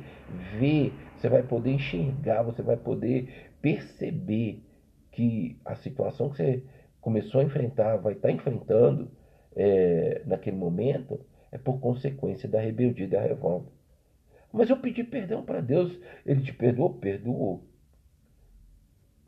ver, 0.58 0.92
você 1.16 1.28
vai 1.28 1.42
poder 1.42 1.72
enxergar, 1.72 2.42
você 2.42 2.62
vai 2.62 2.76
poder 2.76 3.50
perceber 3.60 4.62
que 5.10 5.58
a 5.64 5.74
situação 5.76 6.30
que 6.30 6.36
você 6.36 6.62
começou 7.00 7.40
a 7.40 7.44
enfrentar, 7.44 7.96
vai 7.96 8.14
estar 8.14 8.30
enfrentando 8.30 9.10
é, 9.54 10.22
naquele 10.24 10.56
momento, 10.56 11.20
é 11.50 11.58
por 11.58 11.78
consequência 11.78 12.48
da 12.48 12.60
rebeldia 12.60 13.08
da 13.08 13.20
revolta. 13.20 13.70
Mas 14.52 14.68
eu 14.68 14.76
pedi 14.76 15.02
perdão 15.02 15.42
para 15.42 15.60
Deus, 15.60 15.98
ele 16.26 16.42
te 16.42 16.52
perdoou? 16.52 16.94
Perdoou. 16.94 17.64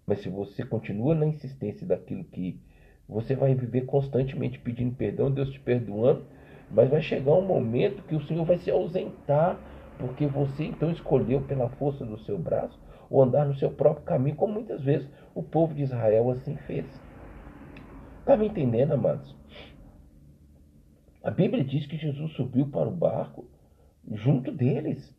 Mas 0.07 0.21
se 0.21 0.29
você 0.29 0.65
continua 0.65 1.15
na 1.15 1.27
insistência 1.27 1.87
daquilo 1.87 2.25
que 2.25 2.61
você 3.09 3.35
vai 3.35 3.55
viver 3.55 3.87
constantemente 3.87 4.59
pedindo 4.59 4.95
perdão, 4.95 5.31
Deus 5.31 5.51
te 5.51 5.61
perdoando, 5.61 6.27
mas 6.71 6.91
vai 6.91 7.01
chegar 7.01 7.33
um 7.33 7.47
momento 7.47 8.03
que 8.03 8.15
o 8.15 8.27
Senhor 8.27 8.45
vai 8.45 8.59
se 8.59 8.71
ausentar, 8.71 9.59
porque 9.99 10.27
você 10.27 10.65
então 10.65 10.91
escolheu 10.91 11.41
pela 11.43 11.71
força 11.71 12.05
do 12.05 12.19
seu 12.21 12.39
braço 12.39 12.79
ou 13.09 13.23
andar 13.23 13.47
no 13.47 13.55
seu 13.55 13.71
próprio 13.71 14.05
caminho, 14.05 14.37
como 14.37 14.55
muitas 14.55 14.83
vezes 14.83 15.09
o 15.35 15.43
povo 15.43 15.75
de 15.75 15.83
Israel 15.83 16.31
assim 16.31 16.57
fez. 16.67 16.87
Está 18.21 18.37
me 18.37 18.47
entendendo, 18.47 18.93
amados? 18.93 19.35
A 21.23 21.31
Bíblia 21.31 21.65
diz 21.65 21.87
que 21.87 21.97
Jesus 21.97 22.33
subiu 22.33 22.67
para 22.69 22.89
o 22.89 22.95
barco 22.95 23.47
junto 24.13 24.53
deles. 24.53 25.15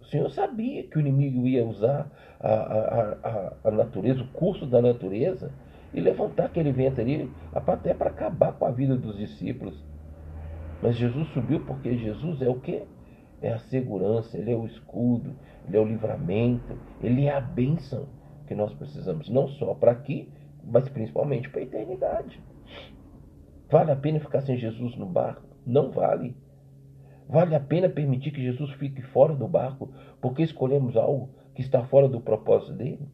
O 0.00 0.04
Senhor 0.04 0.30
sabia 0.30 0.84
que 0.84 0.96
o 0.96 1.00
inimigo 1.00 1.46
ia 1.46 1.66
usar 1.66 2.10
a, 2.40 2.48
a, 2.48 3.12
a, 3.12 3.56
a 3.64 3.70
natureza, 3.70 4.22
o 4.22 4.28
curso 4.28 4.66
da 4.66 4.80
natureza, 4.80 5.52
e 5.92 6.00
levantar 6.00 6.46
aquele 6.46 6.72
vento 6.72 7.00
ali 7.00 7.30
até 7.54 7.94
para 7.94 8.10
acabar 8.10 8.52
com 8.52 8.64
a 8.66 8.70
vida 8.70 8.96
dos 8.96 9.16
discípulos. 9.16 9.82
Mas 10.82 10.96
Jesus 10.96 11.28
subiu 11.28 11.64
porque 11.64 11.96
Jesus 11.96 12.40
é 12.42 12.48
o 12.48 12.60
que? 12.60 12.82
É 13.40 13.52
a 13.52 13.58
segurança, 13.58 14.36
ele 14.36 14.52
é 14.52 14.56
o 14.56 14.66
escudo, 14.66 15.34
ele 15.66 15.76
é 15.76 15.80
o 15.80 15.84
livramento, 15.84 16.76
ele 17.02 17.26
é 17.26 17.34
a 17.34 17.40
bênção 17.40 18.08
que 18.46 18.54
nós 18.54 18.72
precisamos, 18.74 19.28
não 19.28 19.48
só 19.48 19.74
para 19.74 19.92
aqui, 19.92 20.28
mas 20.64 20.88
principalmente 20.88 21.48
para 21.48 21.60
a 21.60 21.64
eternidade. 21.64 22.40
Vale 23.70 23.92
a 23.92 23.96
pena 23.96 24.20
ficar 24.20 24.40
sem 24.40 24.56
Jesus 24.56 24.96
no 24.96 25.06
barco? 25.06 25.42
Não 25.66 25.90
vale. 25.90 26.34
Vale 27.28 27.54
a 27.54 27.60
pena 27.60 27.90
permitir 27.90 28.30
que 28.30 28.42
Jesus 28.42 28.72
fique 28.72 29.02
fora 29.02 29.34
do 29.34 29.46
barco 29.46 29.92
porque 30.20 30.42
escolhemos 30.42 30.96
algo 30.96 31.28
que 31.54 31.60
está 31.60 31.84
fora 31.84 32.08
do 32.08 32.20
propósito 32.20 32.72
dele? 32.72 33.06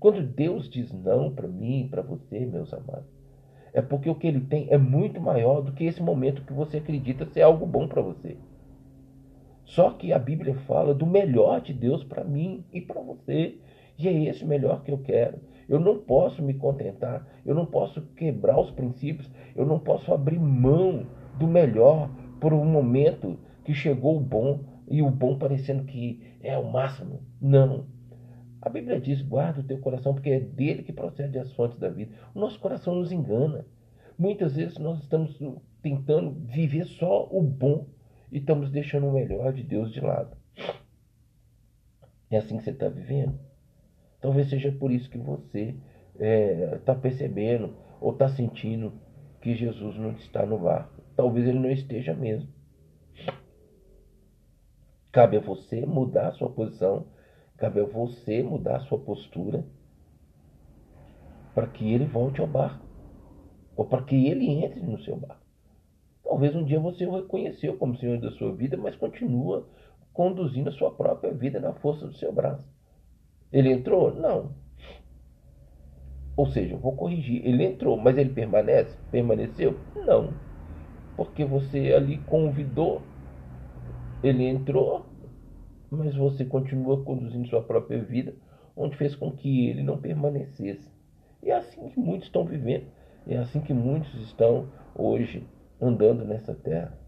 Quando 0.00 0.22
Deus 0.22 0.68
diz 0.68 0.92
não 0.92 1.32
para 1.32 1.46
mim, 1.46 1.86
para 1.88 2.02
você, 2.02 2.44
meus 2.44 2.74
amados, 2.74 3.08
é 3.72 3.80
porque 3.80 4.10
o 4.10 4.14
que 4.16 4.26
ele 4.26 4.40
tem 4.40 4.66
é 4.70 4.76
muito 4.76 5.20
maior 5.20 5.60
do 5.60 5.72
que 5.72 5.84
esse 5.84 6.02
momento 6.02 6.44
que 6.44 6.52
você 6.52 6.78
acredita 6.78 7.26
ser 7.26 7.42
algo 7.42 7.64
bom 7.64 7.86
para 7.86 8.02
você. 8.02 8.36
Só 9.64 9.90
que 9.90 10.12
a 10.12 10.18
Bíblia 10.18 10.54
fala 10.66 10.92
do 10.92 11.06
melhor 11.06 11.60
de 11.60 11.72
Deus 11.72 12.02
para 12.04 12.24
mim 12.24 12.64
e 12.72 12.80
para 12.80 13.00
você. 13.00 13.56
E 13.96 14.08
é 14.08 14.24
esse 14.24 14.44
melhor 14.44 14.82
que 14.82 14.90
eu 14.90 14.98
quero. 14.98 15.38
Eu 15.68 15.80
não 15.80 15.98
posso 15.98 16.42
me 16.42 16.54
contentar, 16.54 17.26
eu 17.46 17.54
não 17.54 17.64
posso 17.64 18.02
quebrar 18.16 18.60
os 18.60 18.70
princípios, 18.72 19.30
eu 19.56 19.64
não 19.64 19.78
posso 19.78 20.12
abrir 20.12 20.38
mão 20.38 21.06
do 21.38 21.46
melhor 21.46 22.10
por 22.40 22.52
um 22.52 22.64
momento 22.64 23.38
que 23.64 23.74
chegou 23.74 24.16
o 24.16 24.20
bom 24.20 24.64
e 24.88 25.02
o 25.02 25.10
bom 25.10 25.38
parecendo 25.38 25.84
que 25.84 26.36
é 26.42 26.56
o 26.56 26.70
máximo. 26.70 27.22
Não. 27.40 27.86
A 28.60 28.68
Bíblia 28.68 29.00
diz: 29.00 29.22
guarda 29.22 29.60
o 29.60 29.64
teu 29.64 29.78
coração, 29.78 30.14
porque 30.14 30.30
é 30.30 30.40
dele 30.40 30.82
que 30.82 30.92
procede 30.92 31.38
as 31.38 31.52
fontes 31.52 31.78
da 31.78 31.88
vida. 31.88 32.14
O 32.34 32.40
nosso 32.40 32.58
coração 32.60 32.94
nos 32.94 33.12
engana. 33.12 33.66
Muitas 34.16 34.54
vezes 34.54 34.78
nós 34.78 35.00
estamos 35.00 35.38
tentando 35.82 36.30
viver 36.46 36.84
só 36.84 37.28
o 37.30 37.42
bom 37.42 37.86
e 38.30 38.38
estamos 38.38 38.70
deixando 38.70 39.08
o 39.08 39.12
melhor 39.12 39.52
de 39.52 39.62
Deus 39.62 39.92
de 39.92 40.00
lado. 40.00 40.36
É 42.30 42.36
assim 42.36 42.56
que 42.56 42.64
você 42.64 42.70
está 42.70 42.88
vivendo? 42.88 43.38
Talvez 44.20 44.48
seja 44.48 44.72
por 44.72 44.90
isso 44.90 45.10
que 45.10 45.18
você 45.18 45.74
está 46.14 46.24
é, 46.24 46.78
tá 46.84 46.94
percebendo 46.94 47.76
ou 48.00 48.12
está 48.12 48.28
sentindo 48.28 48.92
que 49.40 49.54
Jesus 49.54 49.96
não 49.96 50.12
está 50.12 50.46
no 50.46 50.58
barco. 50.58 51.02
Talvez 51.14 51.46
ele 51.46 51.58
não 51.58 51.70
esteja 51.70 52.14
mesmo. 52.14 52.48
Cabe 55.14 55.36
a 55.36 55.40
você 55.40 55.86
mudar 55.86 56.26
a 56.26 56.32
sua 56.32 56.50
posição, 56.50 57.06
cabe 57.56 57.78
a 57.80 57.84
você 57.84 58.42
mudar 58.42 58.78
a 58.78 58.80
sua 58.80 58.98
postura 58.98 59.64
para 61.54 61.68
que 61.68 61.92
ele 61.94 62.04
volte 62.04 62.40
ao 62.40 62.48
barco 62.48 62.84
ou 63.76 63.84
para 63.84 64.02
que 64.02 64.26
ele 64.26 64.50
entre 64.64 64.80
no 64.80 65.00
seu 65.04 65.16
barco. 65.16 65.46
Talvez 66.24 66.56
um 66.56 66.64
dia 66.64 66.80
você 66.80 67.06
o 67.06 67.14
reconheceu 67.14 67.76
como 67.76 67.96
Senhor 67.96 68.18
da 68.18 68.32
sua 68.32 68.52
vida, 68.56 68.76
mas 68.76 68.96
continua 68.96 69.64
conduzindo 70.12 70.68
a 70.68 70.72
sua 70.72 70.90
própria 70.90 71.32
vida 71.32 71.60
na 71.60 71.72
força 71.74 72.08
do 72.08 72.14
seu 72.14 72.32
braço. 72.32 72.68
Ele 73.52 73.70
entrou? 73.70 74.12
Não. 74.12 74.50
Ou 76.36 76.46
seja, 76.46 76.76
vou 76.76 76.96
corrigir. 76.96 77.46
Ele 77.46 77.62
entrou, 77.62 77.96
mas 77.96 78.18
ele 78.18 78.30
permanece? 78.30 78.98
Permaneceu? 79.12 79.78
Não. 79.94 80.34
Porque 81.16 81.44
você 81.44 81.94
ali 81.94 82.18
convidou, 82.18 83.00
ele 84.26 84.44
entrou, 84.44 85.06
mas 85.90 86.14
você 86.14 86.44
continua 86.44 87.04
conduzindo 87.04 87.48
sua 87.48 87.62
própria 87.62 88.02
vida, 88.02 88.34
onde 88.76 88.96
fez 88.96 89.14
com 89.14 89.30
que 89.30 89.68
ele 89.68 89.82
não 89.82 89.98
permanecesse. 89.98 90.90
E 91.42 91.50
é 91.50 91.56
assim 91.56 91.88
que 91.88 92.00
muitos 92.00 92.26
estão 92.26 92.44
vivendo. 92.44 92.86
É 93.26 93.36
assim 93.38 93.60
que 93.60 93.72
muitos 93.72 94.12
estão 94.22 94.68
hoje 94.94 95.46
andando 95.80 96.24
nessa 96.24 96.54
terra. 96.54 96.98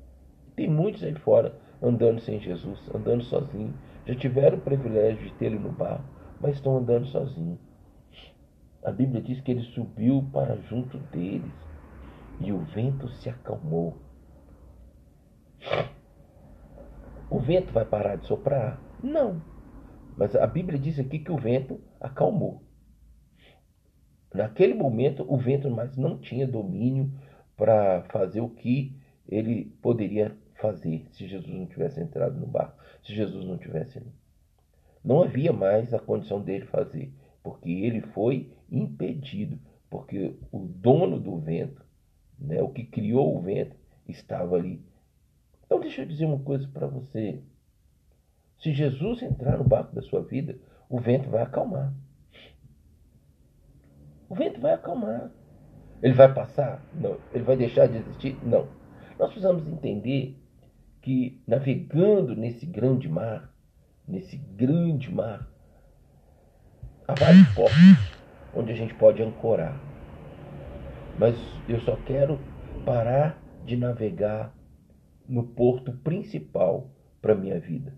Tem 0.55 0.69
muitos 0.69 1.03
aí 1.03 1.15
fora 1.15 1.59
andando 1.83 2.21
sem 2.21 2.41
Jesus, 2.41 2.79
andando 2.95 3.25
sozinhos. 3.25 3.75
Já 4.07 4.15
tiveram 4.15 4.59
o 4.59 4.61
privilégio 4.61 5.31
de 5.37 5.45
ele 5.45 5.59
no 5.59 5.73
barco 5.73 6.17
mas 6.41 6.57
estão 6.57 6.77
andando 6.77 7.07
sozinhos. 7.07 7.59
A 8.83 8.93
Bíblia 8.93 9.21
diz 9.21 9.41
que 9.41 9.51
ele 9.51 9.63
subiu 9.63 10.25
para 10.33 10.57
junto 10.57 10.99
deles 10.99 11.53
e 12.41 12.53
o 12.53 12.59
vento 12.59 13.09
se 13.09 13.29
acalmou. 13.29 13.97
O 17.29 17.41
vento 17.41 17.73
vai 17.73 17.85
parar 17.85 18.17
de 18.17 18.27
soprar? 18.27 18.81
Não. 19.03 19.43
Mas 20.17 20.35
a 20.37 20.47
Bíblia 20.47 20.79
diz 20.79 20.99
aqui 20.99 21.19
que 21.19 21.33
o 21.33 21.37
vento 21.37 21.81
acalmou. 22.01 22.63
Naquele 24.33 24.75
momento, 24.75 25.25
o 25.29 25.37
vento 25.37 25.71
mais 25.71 25.97
não 25.97 26.19
tinha 26.19 26.47
domínio 26.47 27.11
para 27.57 28.03
fazer 28.11 28.41
o 28.41 28.49
que 28.49 28.97
ele 29.29 29.77
poderia 29.83 30.37
fazer 30.61 31.07
se 31.11 31.27
Jesus 31.27 31.53
não 31.53 31.67
tivesse 31.67 32.01
entrado 32.01 32.39
no 32.39 32.47
barco, 32.47 32.79
se 33.03 33.15
Jesus 33.15 33.45
não 33.45 33.59
tivesse 33.59 33.99
ali. 33.99 34.13
Não 35.05 35.23
havia 35.23 35.53
mais 35.53 35.93
a 35.95 35.99
condição 35.99 36.41
dele 36.41 36.67
fazer, 36.67 37.13
porque 37.43 37.71
ele 37.71 38.01
foi 38.01 38.53
impedido, 38.71 39.59
porque 39.89 40.37
o 40.51 40.61
dono 40.61 41.19
do 41.21 41.39
vento, 41.39 41.85
né, 42.39 42.63
o 42.63 42.69
que 42.69 42.85
criou 42.85 43.37
o 43.37 43.41
vento, 43.41 43.77
estava 44.09 44.57
ali. 44.57 44.85
Então 45.67 45.81
deixa 45.81 46.03
eu 46.03 46.07
dizer 46.07 46.25
uma 46.25 46.39
coisa 46.39 46.67
para 46.69 46.87
você. 46.87 47.43
Se 48.59 48.73
Jesus 48.73 49.23
entrar 49.23 49.59
no 49.59 49.65
barco 49.65 49.95
da 49.95 50.03
sua 50.03 50.23
vida, 50.23 50.57
o 50.89 50.99
vento 50.99 51.29
vai 51.29 51.43
acalmar. 51.43 51.93
O 54.29 54.35
vento 54.35 54.61
vai 54.61 54.73
acalmar. 54.73 55.31
Ele 56.03 56.15
vai 56.15 56.33
passar? 56.33 56.83
Não. 56.95 57.19
Ele 57.33 57.45
vai 57.45 57.57
deixar 57.57 57.87
de 57.87 57.99
existir? 57.99 58.39
Não. 58.45 58.69
Nós 59.19 59.29
precisamos 59.29 59.67
entender 59.67 60.41
que 61.03 61.41
navegando 61.47 62.35
nesse 62.35 62.67
grande 62.67 63.09
mar, 63.09 63.53
nesse 64.07 64.37
grande 64.37 65.13
mar, 65.13 65.49
há 67.07 67.15
vários 67.15 67.49
portos 67.55 68.17
onde 68.55 68.73
a 68.73 68.75
gente 68.75 68.95
pode 68.95 69.23
ancorar. 69.23 69.81
Mas 71.19 71.37
eu 71.69 71.81
só 71.81 71.97
quero 72.05 72.39
parar 72.85 73.41
de 73.65 73.77
navegar 73.77 74.53
no 75.29 75.45
porto 75.45 75.93
principal 75.93 76.91
para 77.21 77.35
minha 77.35 77.59
vida. 77.59 77.95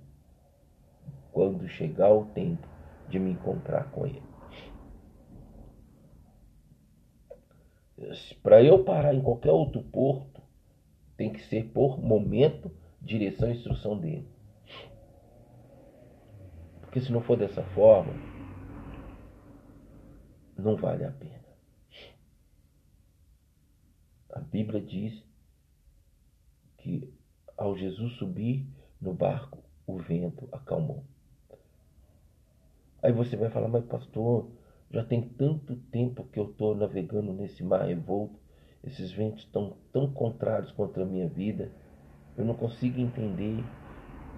Quando 1.32 1.68
chegar 1.68 2.12
o 2.12 2.26
tempo 2.26 2.66
de 3.08 3.18
me 3.18 3.30
encontrar 3.30 3.90
com 3.90 4.06
ele. 4.06 4.22
Para 8.42 8.62
eu 8.62 8.84
parar 8.84 9.14
em 9.14 9.22
qualquer 9.22 9.50
outro 9.50 9.82
porto, 9.82 10.40
tem 11.16 11.32
que 11.32 11.40
ser 11.40 11.70
por 11.72 12.00
momento 12.00 12.70
direção 13.00 13.48
e 13.48 13.52
instrução 13.52 13.98
dele. 13.98 14.28
Porque 16.80 17.00
se 17.00 17.12
não 17.12 17.20
for 17.20 17.36
dessa 17.36 17.62
forma, 17.62 18.12
não 20.56 20.76
vale 20.76 21.04
a 21.04 21.10
pena. 21.10 21.44
A 24.30 24.40
Bíblia 24.40 24.80
diz 24.80 25.24
que 26.78 27.12
ao 27.58 27.76
Jesus 27.76 28.12
subir 28.14 28.64
no 29.00 29.12
barco, 29.12 29.58
o 29.86 29.98
vento 29.98 30.48
acalmou. 30.52 31.02
Aí 33.02 33.12
você 33.12 33.36
vai 33.36 33.50
falar, 33.50 33.68
mas 33.68 33.84
pastor, 33.84 34.48
já 34.90 35.04
tem 35.04 35.20
tanto 35.20 35.76
tempo 35.90 36.24
que 36.24 36.38
eu 36.38 36.50
estou 36.50 36.74
navegando 36.74 37.32
nesse 37.32 37.62
mar 37.62 37.84
revolto, 37.86 38.38
esses 38.84 39.10
ventos 39.12 39.44
estão 39.44 39.76
tão 39.92 40.10
contrários 40.12 40.70
contra 40.72 41.02
a 41.02 41.06
minha 41.06 41.28
vida, 41.28 41.70
eu 42.36 42.44
não 42.44 42.54
consigo 42.54 43.00
entender. 43.00 43.64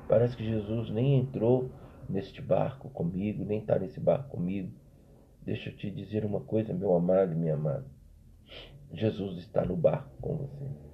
Parece 0.08 0.36
que 0.36 0.44
Jesus 0.44 0.90
nem 0.90 1.20
entrou 1.20 1.70
neste 2.08 2.40
barco 2.40 2.88
comigo, 2.88 3.44
nem 3.44 3.60
está 3.60 3.78
nesse 3.78 4.00
barco 4.00 4.30
comigo. 4.30 4.72
Deixa 5.42 5.68
eu 5.70 5.76
te 5.76 5.90
dizer 5.90 6.24
uma 6.24 6.40
coisa, 6.40 6.72
meu 6.72 6.94
amado 6.94 7.32
e 7.32 7.36
minha 7.36 7.54
amada. 7.54 7.86
Jesus 8.92 9.38
está 9.38 9.64
no 9.64 9.76
barco 9.76 10.10
com 10.20 10.36
você. 10.36 10.89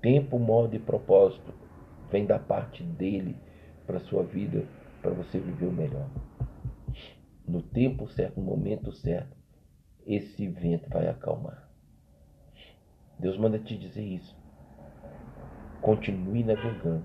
Tempo, 0.00 0.38
modo 0.38 0.74
e 0.74 0.78
propósito 0.78 1.52
vem 2.10 2.26
da 2.26 2.38
parte 2.38 2.82
dele 2.82 3.36
para 3.86 3.98
a 3.98 4.00
sua 4.00 4.22
vida, 4.22 4.66
para 5.02 5.10
você 5.10 5.38
viver 5.38 5.66
o 5.66 5.72
melhor. 5.72 6.08
No 7.46 7.60
tempo 7.60 8.08
certo, 8.08 8.40
no 8.40 8.46
momento 8.46 8.92
certo, 8.92 9.36
esse 10.06 10.46
vento 10.48 10.88
vai 10.88 11.08
acalmar. 11.08 11.68
Deus 13.18 13.36
manda 13.36 13.58
te 13.58 13.76
dizer 13.76 14.02
isso. 14.02 14.34
Continue 15.82 16.44
navegando. 16.44 17.04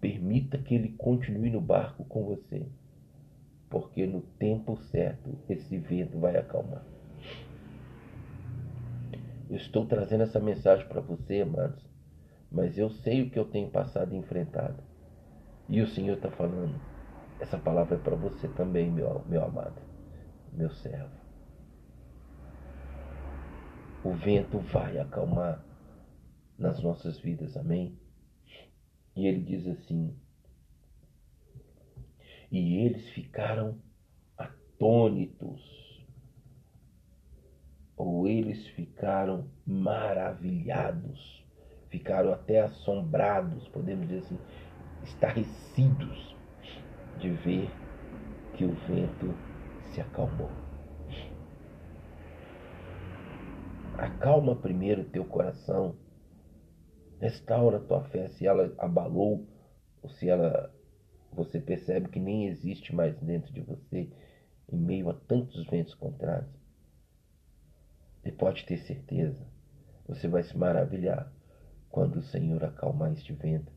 Permita 0.00 0.56
que 0.58 0.74
ele 0.74 0.90
continue 0.90 1.50
no 1.50 1.60
barco 1.60 2.04
com 2.04 2.24
você. 2.24 2.66
Porque 3.68 4.06
no 4.06 4.22
tempo 4.22 4.76
certo 4.76 5.38
esse 5.48 5.76
vento 5.76 6.18
vai 6.18 6.36
acalmar. 6.36 6.84
Eu 9.52 9.58
estou 9.58 9.84
trazendo 9.84 10.22
essa 10.22 10.40
mensagem 10.40 10.88
para 10.88 11.02
você, 11.02 11.42
amados, 11.42 11.84
mas 12.50 12.78
eu 12.78 12.88
sei 12.88 13.20
o 13.20 13.28
que 13.28 13.38
eu 13.38 13.44
tenho 13.44 13.68
passado 13.70 14.14
e 14.14 14.16
enfrentado. 14.16 14.82
E 15.68 15.82
o 15.82 15.86
Senhor 15.88 16.16
está 16.16 16.30
falando: 16.30 16.80
essa 17.38 17.58
palavra 17.58 17.96
é 17.96 17.98
para 17.98 18.16
você 18.16 18.48
também, 18.48 18.90
meu, 18.90 19.22
meu 19.26 19.44
amado, 19.44 19.76
meu 20.54 20.70
servo. 20.70 21.14
O 24.02 24.14
vento 24.14 24.58
vai 24.58 24.96
acalmar 24.98 25.62
nas 26.58 26.82
nossas 26.82 27.18
vidas, 27.20 27.54
amém? 27.54 27.94
E 29.14 29.26
ele 29.26 29.42
diz 29.42 29.68
assim: 29.68 30.16
E 32.50 32.86
eles 32.86 33.06
ficaram 33.10 33.76
atônitos, 34.38 35.60
ou 38.04 38.26
eles 38.26 38.66
ficaram 38.68 39.46
maravilhados, 39.64 41.44
ficaram 41.88 42.32
até 42.32 42.60
assombrados, 42.60 43.68
podemos 43.68 44.08
dizer 44.08 44.24
assim, 44.24 44.38
estarrecidos 45.04 46.36
de 47.20 47.30
ver 47.30 47.70
que 48.56 48.64
o 48.64 48.72
vento 48.88 49.32
se 49.92 50.00
acalmou. 50.00 50.50
Acalma 53.98 54.56
primeiro 54.56 55.04
teu 55.04 55.24
coração 55.24 55.94
Restaura 57.20 57.78
tua 57.78 58.02
fé 58.06 58.28
se 58.30 58.48
ela 58.48 58.74
abalou 58.78 59.46
ou 60.02 60.10
se 60.10 60.28
ela 60.28 60.74
você 61.32 61.60
percebe 61.60 62.08
que 62.08 62.18
nem 62.18 62.48
existe 62.48 62.92
mais 62.92 63.16
dentro 63.20 63.52
de 63.52 63.60
você 63.60 64.10
em 64.72 64.76
meio 64.76 65.08
a 65.08 65.14
tantos 65.14 65.64
ventos 65.66 65.94
contrários. 65.94 66.61
E 68.24 68.30
pode 68.30 68.64
ter 68.64 68.78
certeza, 68.78 69.46
você 70.06 70.28
vai 70.28 70.42
se 70.42 70.56
maravilhar 70.56 71.32
quando 71.90 72.16
o 72.16 72.22
Senhor 72.22 72.64
acalmar 72.64 73.12
este 73.12 73.32
vento 73.32 73.72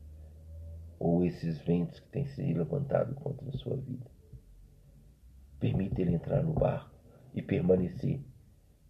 ou 0.98 1.24
esses 1.24 1.58
ventos 1.58 2.00
que 2.00 2.08
têm 2.08 2.26
se 2.26 2.54
levantado 2.54 3.14
contra 3.14 3.48
a 3.48 3.58
sua 3.58 3.76
vida. 3.76 4.06
Permita 5.58 6.00
ele 6.00 6.14
entrar 6.14 6.42
no 6.42 6.52
barco 6.52 6.94
e 7.34 7.42
permanecer. 7.42 8.20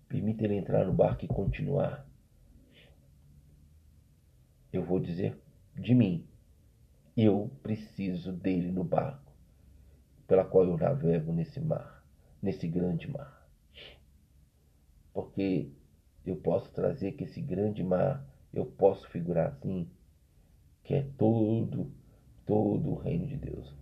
Permita 0.09 0.45
ele 0.45 0.55
entrar 0.55 0.85
no 0.85 0.93
barco 0.93 1.25
e 1.25 1.29
continuar 1.29 2.07
eu 4.77 4.85
vou 4.85 5.01
dizer 5.01 5.37
de 5.75 5.95
mim. 5.95 6.27
Eu 7.17 7.51
preciso 7.63 8.31
dele 8.31 8.71
no 8.71 8.85
barco, 8.85 9.33
pela 10.27 10.45
qual 10.45 10.65
eu 10.65 10.77
navego 10.77 11.33
nesse 11.33 11.59
mar, 11.61 12.05
nesse 12.43 12.69
grande 12.69 13.11
mar. 13.11 13.36
Porque 15.17 15.73
eu 16.27 16.37
posso 16.37 16.71
trazer 16.73 17.13
que 17.13 17.25
esse 17.25 17.41
grande 17.41 17.83
mar, 17.83 18.23
eu 18.53 18.67
posso 18.67 19.09
figurar 19.09 19.47
assim, 19.47 19.89
que 20.85 20.93
é 20.93 21.07
todo, 21.17 21.91
todo 22.45 22.91
o 22.91 22.97
reino 22.97 23.27
de 23.27 23.39
Deus. 23.39 23.75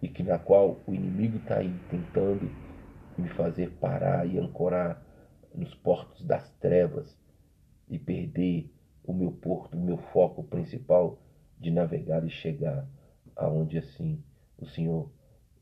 E 0.00 0.08
que 0.08 0.22
na 0.22 0.38
qual 0.38 0.80
o 0.86 0.94
inimigo 0.94 1.36
está 1.36 1.58
aí 1.58 1.70
tentando 1.90 2.50
me 3.18 3.28
fazer 3.36 3.72
parar 3.72 4.26
e 4.26 4.38
ancorar 4.38 5.04
nos 5.54 5.74
portos 5.74 6.24
das 6.24 6.50
trevas 6.52 7.14
e 7.86 7.98
perder 7.98 8.72
o 9.04 9.12
meu 9.12 9.32
porto, 9.32 9.76
o 9.76 9.84
meu 9.84 9.98
foco 9.98 10.42
principal 10.44 11.18
de 11.60 11.70
navegar 11.70 12.24
e 12.24 12.30
chegar 12.30 12.88
aonde 13.36 13.76
assim 13.76 14.24
o 14.56 14.64
Senhor 14.64 15.10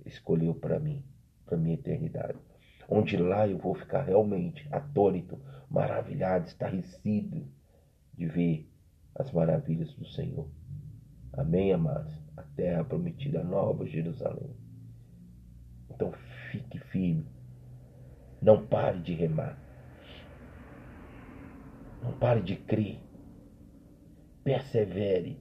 escolheu 0.07 0.55
para 0.55 0.79
mim, 0.79 1.03
para 1.45 1.59
minha 1.59 1.75
eternidade. 1.75 2.52
Onde 2.93 3.17
lá 3.17 3.49
eu 3.49 3.59
vou 3.59 3.75
ficar 3.75 4.03
realmente 4.03 4.67
atônito, 4.71 5.39
maravilhado, 5.71 6.47
estarrecido 6.47 7.47
de 8.15 8.27
ver 8.27 8.71
as 9.15 9.31
maravilhas 9.33 9.93
do 9.95 10.07
Senhor. 10.07 10.49
Amém, 11.33 11.73
amados? 11.73 12.13
A 12.37 12.43
terra 12.43 12.85
prometida, 12.85 13.41
a 13.41 13.45
nova 13.45 13.87
Jerusalém. 13.87 14.55
Então 15.91 16.13
fique 16.51 16.79
firme. 16.79 17.27
Não 18.41 18.67
pare 18.67 18.99
de 19.01 19.15
remar. 19.15 19.57
Não 22.03 22.13
pare 22.19 22.43
de 22.43 22.57
crer 22.57 22.99
persevere, 24.45 25.41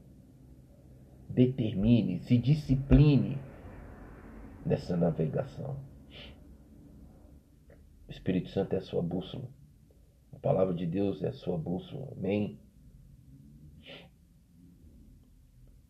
determine, 1.29 2.19
se 2.19 2.37
discipline 2.37 3.37
nessa 4.65 4.95
navegação. 4.95 5.75
O 8.11 8.13
Espírito 8.13 8.49
Santo 8.49 8.75
é 8.75 8.79
a 8.79 8.81
sua 8.81 9.01
bússola. 9.01 9.47
A 10.33 10.39
palavra 10.39 10.73
de 10.73 10.85
Deus 10.85 11.23
é 11.23 11.29
a 11.29 11.33
sua 11.33 11.57
bússola. 11.57 12.09
Amém? 12.11 12.59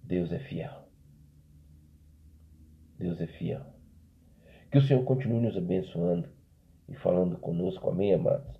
Deus 0.04 0.32
é 0.32 0.38
fiel. 0.38 0.88
Deus 3.00 3.20
é 3.20 3.26
fiel. 3.26 3.66
Que 4.70 4.78
o 4.78 4.82
Senhor 4.84 5.04
continue 5.04 5.40
nos 5.40 5.58
abençoando 5.58 6.30
e 6.88 6.94
falando 6.94 7.40
conosco. 7.40 7.90
Amém, 7.90 8.14
amados? 8.14 8.56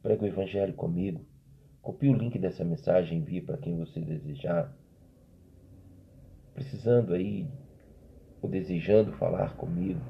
Prega 0.00 0.22
o 0.22 0.28
Evangelho 0.28 0.74
comigo. 0.74 1.26
Copie 1.82 2.08
o 2.08 2.16
link 2.16 2.38
dessa 2.38 2.64
mensagem 2.64 3.18
e 3.18 3.20
envie 3.20 3.42
para 3.42 3.58
quem 3.58 3.76
você 3.76 3.98
desejar. 3.98 4.72
Precisando 6.54 7.14
aí 7.14 7.50
ou 8.40 8.48
desejando 8.48 9.10
falar 9.14 9.56
comigo, 9.56 10.00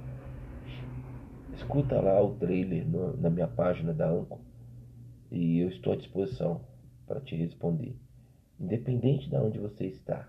escuta 1.56 2.00
lá 2.00 2.22
o 2.22 2.34
trailer 2.34 2.86
no, 2.86 3.16
na 3.16 3.30
minha 3.30 3.48
página 3.48 3.92
da 3.92 4.08
Anco 4.08 4.40
e 5.30 5.58
eu 5.60 5.68
estou 5.68 5.94
à 5.94 5.96
disposição 5.96 6.60
para 7.06 7.20
te 7.20 7.34
responder, 7.34 7.96
independente 8.60 9.28
de 9.28 9.36
onde 9.36 9.58
você 9.58 9.86
está. 9.86 10.28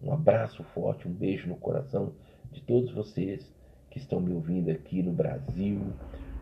Um 0.00 0.12
abraço 0.12 0.62
forte, 0.74 1.08
um 1.08 1.12
beijo 1.12 1.48
no 1.48 1.56
coração 1.56 2.12
de 2.52 2.60
todos 2.62 2.92
vocês 2.92 3.52
que 3.90 3.98
estão 3.98 4.20
me 4.20 4.32
ouvindo 4.32 4.70
aqui 4.70 5.02
no 5.02 5.12
Brasil, 5.12 5.80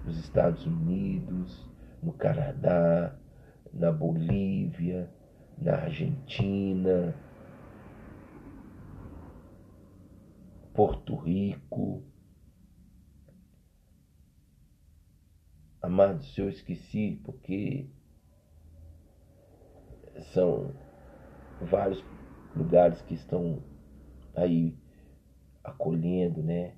nos 0.05 0.19
Estados 0.19 0.67
Unidos, 0.67 1.65
no 2.03 2.13
Canadá, 2.13 3.15
na 3.73 3.93
Bolívia, 3.93 5.09
na 5.57 5.75
Argentina, 5.75 7.15
Porto 10.75 11.15
Rico. 11.15 12.03
Amados, 15.83 16.39
eu 16.39 16.49
esqueci 16.49 17.21
porque 17.25 17.89
são 20.33 20.73
vários 21.61 22.01
lugares 22.55 23.03
que 23.03 23.15
estão 23.15 23.61
aí 24.37 24.77
acolhendo, 25.65 26.41
né? 26.41 26.75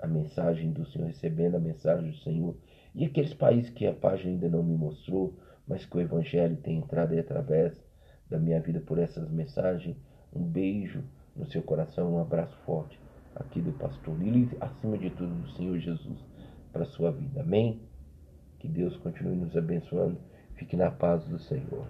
A 0.00 0.08
mensagem 0.08 0.72
do 0.72 0.84
Senhor, 0.84 1.06
recebendo 1.06 1.54
a 1.54 1.60
mensagem 1.60 2.10
do 2.10 2.16
Senhor. 2.18 2.56
E 2.92 3.04
aqueles 3.04 3.32
países 3.32 3.70
que 3.70 3.86
a 3.86 3.94
página 3.94 4.32
ainda 4.32 4.48
não 4.48 4.64
me 4.64 4.76
mostrou, 4.76 5.38
mas 5.64 5.86
que 5.86 5.96
o 5.96 6.00
Evangelho 6.00 6.56
tem 6.56 6.78
entrado 6.78 7.12
aí 7.12 7.20
através 7.20 7.80
da 8.28 8.38
minha 8.38 8.60
vida 8.60 8.80
por 8.80 8.98
essas 8.98 9.30
mensagens. 9.30 9.96
Um 10.34 10.42
beijo 10.42 11.04
no 11.36 11.46
seu 11.46 11.62
coração, 11.62 12.14
um 12.14 12.20
abraço 12.20 12.56
forte 12.66 12.98
aqui 13.36 13.60
do 13.60 13.72
pastor 13.72 14.18
Lili, 14.18 14.56
acima 14.60 14.98
de 14.98 15.10
tudo 15.10 15.34
do 15.34 15.50
Senhor 15.50 15.78
Jesus 15.78 16.18
para 16.72 16.84
sua 16.84 17.12
vida. 17.12 17.42
Amém? 17.42 17.93
Que 18.64 18.68
Deus 18.70 18.96
continue 18.96 19.36
nos 19.36 19.54
abençoando. 19.54 20.16
Fique 20.56 20.74
na 20.74 20.90
paz 20.90 21.22
do 21.24 21.38
Senhor. 21.38 21.84